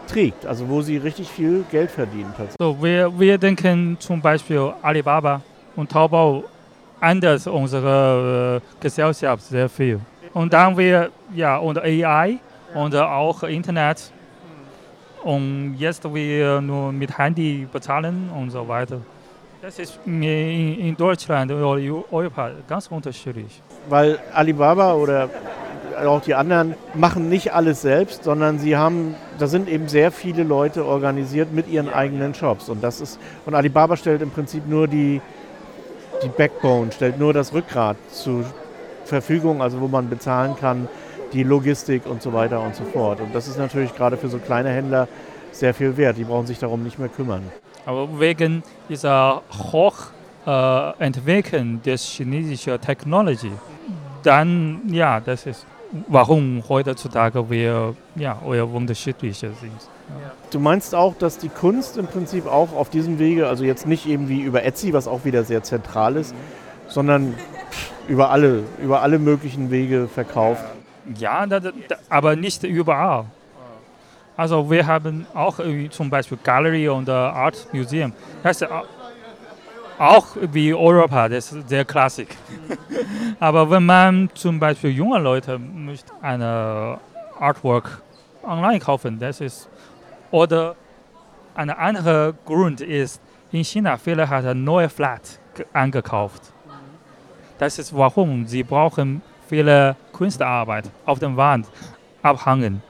[0.07, 0.45] trägt.
[0.45, 2.33] Also wo sie richtig viel Geld verdienen.
[2.59, 5.41] So, wir, wir denken zum Beispiel Alibaba
[5.75, 6.43] und Taobao
[6.99, 9.99] anders unsere äh, Gesellschaft sehr viel.
[10.33, 12.37] Und dann wir, ja, und AI
[12.73, 14.11] und auch Internet.
[15.23, 19.01] Und jetzt wir nur mit Handy bezahlen und so weiter.
[19.61, 21.79] Das ist in, Deutschland oder
[22.11, 23.61] Europa ganz unterschiedlich.
[23.89, 25.27] Weil Alibaba oder
[25.95, 30.43] auch die anderen machen nicht alles selbst, sondern sie haben, da sind eben sehr viele
[30.43, 32.69] Leute organisiert mit ihren eigenen Shops.
[32.69, 35.21] Und das ist, und Alibaba stellt im Prinzip nur die,
[36.23, 38.43] die Backbone, stellt nur das Rückgrat zu
[39.05, 40.87] Verfügung, also wo man bezahlen kann,
[41.33, 43.19] die Logistik und so weiter und so fort.
[43.21, 45.07] Und das ist natürlich gerade für so kleine Händler
[45.51, 46.17] sehr viel wert.
[46.17, 47.43] Die brauchen sich darum nicht mehr kümmern.
[47.85, 49.41] Aber wegen dieser
[49.71, 53.51] Hochentwicklung äh, des chinesischen Technologie,
[54.23, 55.67] dann ja, das ist
[56.07, 59.71] warum heutzutage wir ja unterschiedlicher sind.
[60.09, 60.31] Ja.
[60.51, 64.05] Du meinst auch, dass die Kunst im Prinzip auch auf diesem Wege, also jetzt nicht
[64.05, 66.37] eben wie über Etsy, was auch wieder sehr zentral ist, mhm.
[66.87, 67.33] sondern
[68.07, 70.63] über alle, über alle möglichen Wege verkauft.
[71.17, 71.71] Ja, da, da,
[72.09, 73.25] aber nicht überall.
[74.37, 75.59] Also wir haben auch
[75.91, 78.11] zum Beispiel Gallery und Art Museum.
[78.43, 78.67] Das ist
[79.97, 82.29] auch wie Europa, das ist sehr klassisch.
[83.39, 86.99] aber wenn man zum Beispiel junge Leute möchte eine
[87.39, 88.01] Artwork
[88.43, 89.69] online kaufen, das ist
[90.31, 90.75] oder
[91.55, 95.39] ein anderer Grund ist, in China viele hat ein neues Flat
[95.71, 96.51] angekauft.
[97.57, 101.67] Das ist warum sie brauchen viele Kunstarbeit auf der Wand
[102.21, 102.81] abhängen.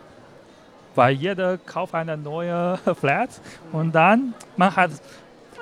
[0.95, 3.29] Weil jeder kauft eine neue Flat
[3.71, 4.91] und dann man hat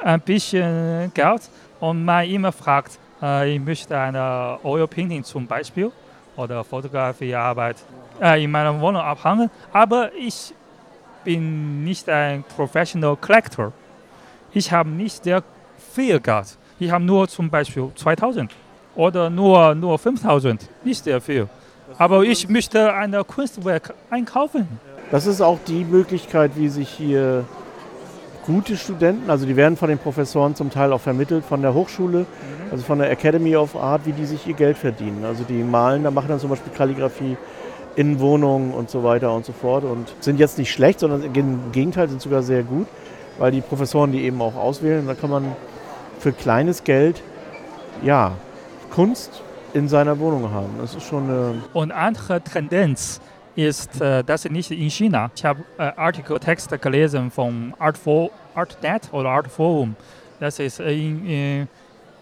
[0.04, 1.50] ein bisschen Geld
[1.80, 5.92] und man immer fragt, äh, ich möchte eine Oil Painting zum Beispiel
[6.36, 7.78] oder Fotografiearbeit
[8.22, 10.54] äh, in meiner Wohnung abhängen, aber ich
[11.24, 13.72] bin nicht ein Professional Collector.
[14.52, 15.42] Ich habe nicht sehr
[15.94, 16.58] viel Geld.
[16.80, 18.52] Ich habe nur zum Beispiel 2000
[18.96, 21.48] oder nur, nur 5000, nicht sehr viel.
[21.98, 24.68] Aber ich möchte ein Kunstwerk einkaufen.
[25.12, 27.46] Das ist auch die Möglichkeit, wie sich hier
[28.46, 32.20] gute Studenten, also die werden von den Professoren zum Teil auch vermittelt von der Hochschule,
[32.20, 32.26] mhm.
[32.72, 35.24] also von der Academy of Art, wie die sich ihr Geld verdienen.
[35.26, 37.38] Also die malen, da machen dann zum Beispiel Kalligrafie
[37.96, 41.72] in Wohnungen und so weiter und so fort und sind jetzt nicht schlecht, sondern im
[41.72, 42.88] Gegenteil sind sogar sehr gut,
[43.38, 45.06] weil die Professoren die eben auch auswählen.
[45.06, 45.56] Da kann man
[46.20, 47.22] für kleines Geld,
[48.02, 48.34] ja,
[48.90, 49.44] Kunst
[49.74, 50.70] in seiner Wohnung haben.
[50.80, 51.56] Das ist schon eine.
[51.74, 53.22] Und andere Tendenz
[53.56, 55.30] ist, äh, das nicht in China.
[55.36, 59.96] Ich habe äh, Artikel, Texte gelesen vom Artfo ArtNet oder Artforum.
[60.40, 61.68] Das ist in, in,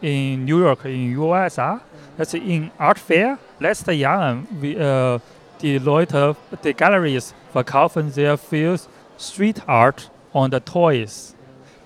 [0.01, 1.81] in New York, in den USA.
[2.17, 5.19] Das ist in Art Fair letzte Jahre, wie, äh,
[5.61, 8.79] die Leute, die Galleries verkaufen sehr viel
[9.19, 11.35] Street Art und Toys.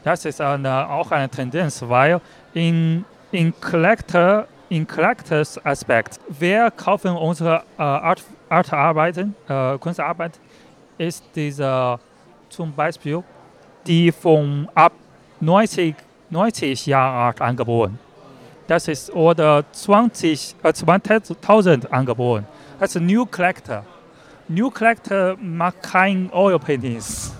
[0.03, 2.21] Das ist eine, auch eine Tendenz, weil
[2.53, 10.39] in, in Collector im Collectors Aspekt, wer kaufen unsere äh, Art, Artarbeiten, äh, Kunstarbeit,
[10.97, 11.99] ist dieser
[12.49, 13.23] zum Beispiel
[13.85, 14.93] die von ab
[15.39, 15.95] 90,
[16.29, 17.99] 90 Jahren alt angeboren.
[18.67, 22.45] Das ist oder 20, äh, 20.000 angeboren.
[22.79, 23.85] Das ist New Collector.
[24.47, 27.33] New Collector macht kein Oil Paintings.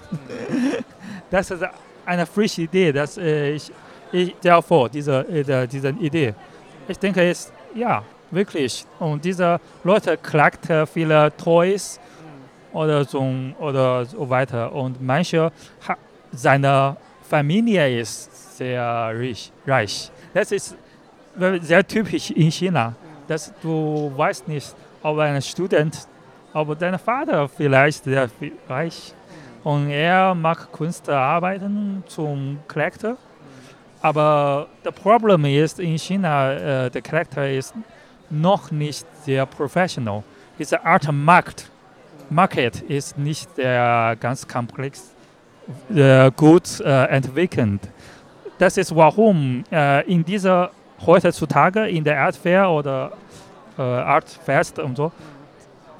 [1.32, 1.64] das ist
[2.06, 3.72] eine frische Idee, dass äh, ich,
[4.12, 6.34] ich der vor, diese, äh, diese Idee.
[6.88, 8.86] Ich denke, es ja wirklich.
[9.00, 12.00] Und diese Leute klagt viele Toys
[12.74, 13.24] oder so
[13.60, 14.72] oder so weiter.
[14.74, 15.52] Und manche
[16.32, 16.98] seine
[17.30, 18.84] Familie ist sehr
[19.14, 19.52] reich.
[19.66, 20.12] reich.
[20.34, 20.76] Das ist
[21.62, 22.96] sehr typisch in China,
[23.28, 26.08] dass du weißt nicht, ob ein Student,
[26.54, 28.30] ob dein Vater vielleicht sehr
[28.70, 29.14] reich
[29.64, 33.18] und er mag Kunst arbeiten zum Collector
[34.06, 37.74] aber das Problem ist, in China, äh, der Charakter ist
[38.30, 40.24] noch nicht sehr professional.
[40.58, 41.70] Dieser Art Markt,
[42.30, 45.12] Market ist nicht sehr ganz komplex,
[45.94, 47.82] äh, gut äh, entwickelt.
[48.58, 50.72] Das ist warum äh, in dieser
[51.06, 53.12] heutzutage in der Art Fair oder
[53.78, 55.12] äh, Art Fest und so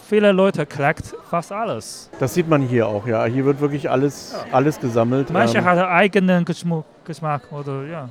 [0.06, 2.10] viele Leute klagt fast alles.
[2.20, 3.26] Das sieht man hier auch, ja.
[3.26, 4.54] Hier wird wirklich alles, ja.
[4.54, 5.30] alles gesammelt.
[5.32, 8.10] Manche ähm, haben eigenen Geschmack oder ja.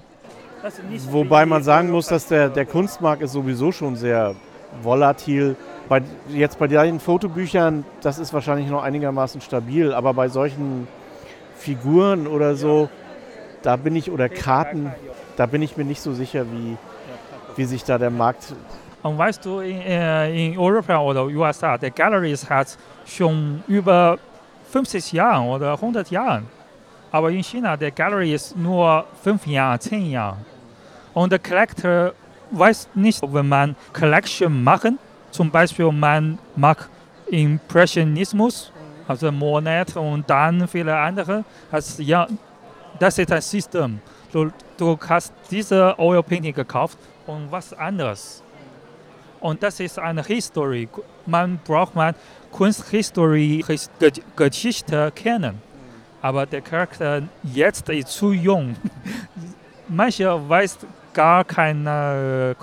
[1.11, 4.35] Wobei man sagen muss, dass der, der Kunstmarkt ist sowieso schon sehr
[4.83, 5.57] volatil.
[5.89, 10.89] Bei, jetzt bei den Fotobüchern, das ist wahrscheinlich noch einigermaßen stabil, aber bei solchen
[11.57, 12.89] Figuren oder so,
[13.63, 14.93] da bin ich, oder Karten,
[15.37, 16.77] da bin ich mir nicht so sicher, wie,
[17.57, 18.55] wie sich da der Markt
[19.05, 24.19] und weißt du, in, äh, in Europa oder USA, der Galleries hat schon über
[24.71, 26.45] 50 Jahre oder 100 Jahre.
[27.13, 30.39] Aber in China, der Gallery ist nur 5 Jahre, 10 Jahre.
[31.15, 32.13] Und der Collector
[32.51, 34.99] weiß nicht, wenn man Collection machen,
[35.31, 36.89] zum Beispiel man mag
[37.31, 38.73] Impressionismus,
[39.09, 42.27] also Monet und dann viele andere, also, ja,
[42.99, 44.01] das ist ein System.
[44.33, 48.43] Du, du hast diese Oil Painting gekauft und was anderes.
[49.41, 50.89] Und das ist eine Historie.
[51.27, 52.15] Man braucht man
[52.51, 53.65] Kunsthistorie,
[54.37, 55.61] Geschichte kennen.
[56.23, 58.75] Aber der Charakter jetzt ist zu jung.
[59.89, 60.79] Manche weiß
[61.15, 62.55] gar keine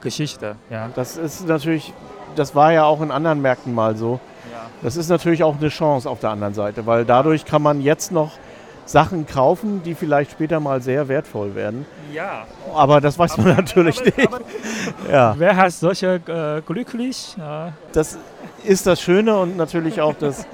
[0.00, 0.56] Geschichte.
[0.70, 0.88] Ja.
[0.94, 1.92] Das ist natürlich,
[2.36, 4.20] das war ja auch in anderen Märkten mal so.
[4.50, 4.62] Ja.
[4.82, 8.12] Das ist natürlich auch eine Chance auf der anderen Seite, weil dadurch kann man jetzt
[8.12, 8.32] noch
[8.86, 11.86] Sachen kaufen, die vielleicht später mal sehr wertvoll werden.
[12.12, 12.44] ja.
[12.74, 14.26] Aber das weiß man natürlich aber, nicht.
[14.28, 14.40] aber,
[15.12, 17.36] Ja, wer hat solche äh, glücklich?
[17.38, 18.18] Äh, das
[18.64, 20.46] ist das Schöne und natürlich auch das,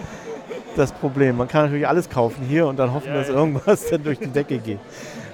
[0.77, 1.37] das Problem.
[1.39, 3.35] Man kann natürlich alles kaufen hier und dann hoffen, Ja, dass ja.
[3.35, 4.81] irgendwas dann durch die Decke geht.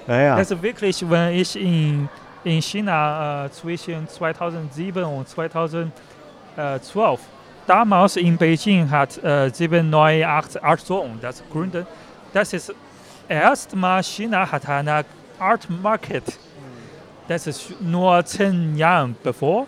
[0.07, 2.09] Naja, Also wirklich, wenn ich in,
[2.43, 5.91] in China äh, zwischen 2007 und 2012,
[7.65, 11.87] damals in Beijing hat äh, 798 Art Zone das gründen.
[12.33, 12.73] Das ist
[13.27, 15.05] erstmal China hat eine
[15.39, 16.23] Art Market.
[17.27, 19.67] Das ist nur zehn Jahre bevor.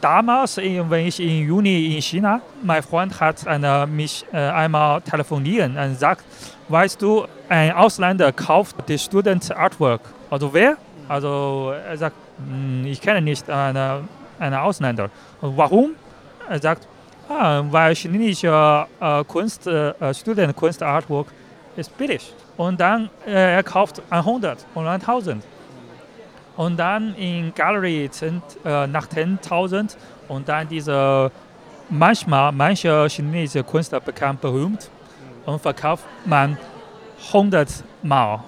[0.00, 5.76] Damals, wenn ich im Juni in China, mein Freund hat eine, mich äh, einmal telefonieren
[5.76, 6.24] und sagt,
[6.68, 10.00] weißt du, ein Ausländer kauft die Student Artwork.
[10.30, 10.76] Also wer?
[11.08, 14.08] Also er sagt, "Hm, ich kenne nicht einen,
[14.38, 15.10] einen Ausländer.
[15.40, 15.90] Und warum?
[16.48, 16.86] Er sagt,
[17.28, 21.26] ah, weil chinesische äh, Kunst, äh, Student Kunst Artwork
[21.76, 22.32] ist billig.
[22.56, 25.42] Und dann äh, er kauft 100 und 1000.
[26.56, 29.96] Und dann in Gallery sind äh, nach 10.000
[30.28, 31.32] und dann diese
[31.88, 34.88] manchmal manche chinesische Künstler bekannt berühmt
[35.46, 36.56] und verkauft man
[37.28, 37.68] 100
[38.02, 38.42] Mal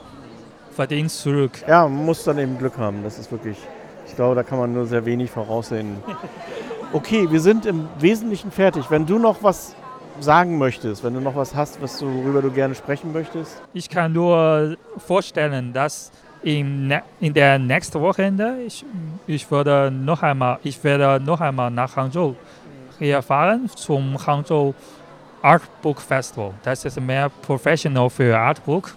[0.75, 1.53] verdient zurück.
[1.69, 3.03] ja, man muss dann eben Glück haben.
[3.05, 3.59] Das ist wirklich,
[4.07, 5.97] ich glaube, da kann man nur sehr wenig voraussehen.
[6.95, 8.91] Okay, wir sind im Wesentlichen fertig.
[8.91, 9.75] Wenn du noch was
[10.21, 13.63] sagen möchtest, wenn du noch was hast, was du, worüber du gerne sprechen möchtest.
[13.73, 16.13] Ich kann nur vorstellen, dass
[16.43, 18.85] im, ne- in der nächsten Wochenende ich,
[19.27, 22.35] ich würde noch einmal ich werde noch einmal nach Hangzhou
[22.99, 24.75] hier fahren zum Hangzhou
[25.43, 26.55] Art Book Festival.
[26.63, 28.95] Das ist mehr professional für Artbook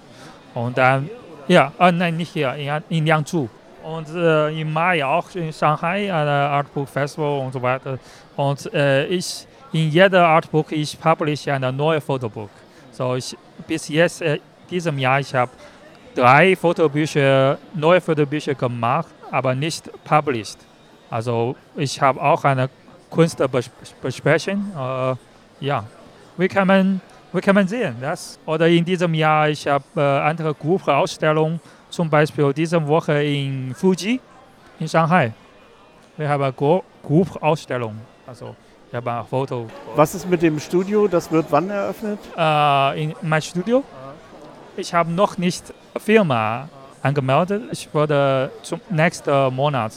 [0.53, 1.09] und dann
[1.47, 3.49] ja äh, nein nicht hier in, in Yangzhou
[3.83, 7.97] und äh, im Mai auch in Shanghai ein Art Book Festival und so weiter
[8.35, 12.51] und äh, ich in jeder Artbook ich publish ein neues Fotobook.
[12.91, 13.35] So ich
[13.67, 14.39] bis jetzt äh,
[14.69, 15.51] diesem Jahr ich habe
[16.15, 20.57] drei Fotobücher, neue Fotobücher gemacht, aber nicht published.
[21.09, 22.69] Also ich habe auch eine
[23.09, 24.71] Kunstbesprechung.
[24.75, 25.15] Äh,
[25.59, 25.85] ja,
[26.37, 27.01] wie kann man,
[27.33, 28.39] wie kann man sehen das?
[28.45, 31.59] Oder in diesem Jahr ich habe äh, andere Gruppenausstellungen,
[31.89, 34.19] zum Beispiel diese Woche in Fuji
[34.79, 35.31] in Shanghai.
[36.17, 37.95] Wir haben eine Gru- Gruppenausstellung.
[38.27, 38.55] Also
[38.89, 39.67] ich habe ein Foto.
[39.95, 41.07] Was ist mit dem Studio?
[41.07, 42.19] Das wird wann eröffnet?
[42.37, 43.83] äh, in mein Studio.
[44.77, 46.67] Ich habe noch nicht Firma
[47.01, 47.63] angemeldet.
[47.71, 49.93] Ich werde zum nächsten Monat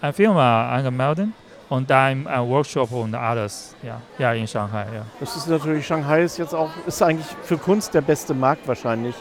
[0.00, 1.28] eine Firma angemeldet
[1.68, 3.74] und dann ein Workshop und alles.
[3.82, 4.86] Ja, ja in Shanghai.
[4.94, 5.02] Ja.
[5.20, 9.14] Das ist natürlich, Shanghai ist jetzt auch, ist eigentlich für Kunst der beste Markt wahrscheinlich.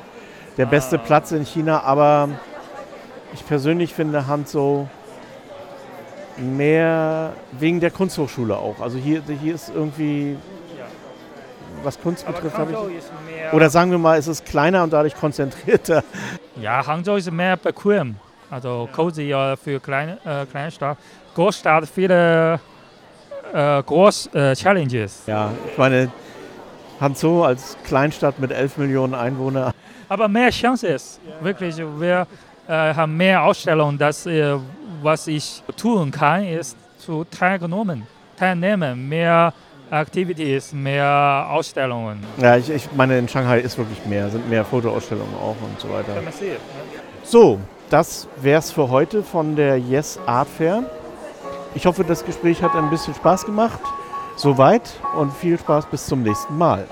[0.58, 1.02] Der beste Ah.
[1.04, 2.30] Platz in China, aber
[3.34, 4.88] ich persönlich finde Hanzhou
[6.38, 8.80] mehr wegen der Kunsthochschule auch.
[8.80, 10.38] Also hier, hier ist irgendwie,
[11.84, 12.98] was Kunst betrifft, habe ich.
[12.98, 13.54] ist mehr.
[13.54, 16.04] Oder sagen wir mal, es ist kleiner und dadurch konzentrierter.
[16.62, 18.16] ja, Hangzhou ist mehr bequem.
[18.50, 20.98] Also cozy äh, für kleine, äh, Kleinstadt.
[21.34, 22.60] Großstadt viele
[23.54, 25.24] äh, groß äh, Challenges.
[25.28, 26.12] Ja, ich meine,
[27.00, 29.74] Hanzhou als Kleinstadt mit 11 Millionen Einwohnern.
[30.10, 31.20] aber mehr Chances.
[31.42, 32.28] Wirklich, wir
[32.68, 33.98] äh, haben mehr Ausstellungen.
[33.98, 34.56] Das, äh,
[35.02, 38.08] was ich tun kann, ist zu teilgenommen,
[38.38, 39.54] teilnehmen, mehr
[39.92, 42.20] Activities, mehr Ausstellungen.
[42.38, 45.90] Ja, ich, ich meine, in Shanghai ist wirklich mehr, sind mehr Fotoausstellungen auch und so
[45.90, 46.14] weiter.
[46.32, 46.58] sehen.
[47.24, 47.60] So,
[47.90, 50.84] das wär's für heute von der Yes Art Fair.
[51.74, 53.80] Ich hoffe, das Gespräch hat ein bisschen Spaß gemacht.
[54.36, 56.88] Soweit und viel Spaß bis zum nächsten Mal.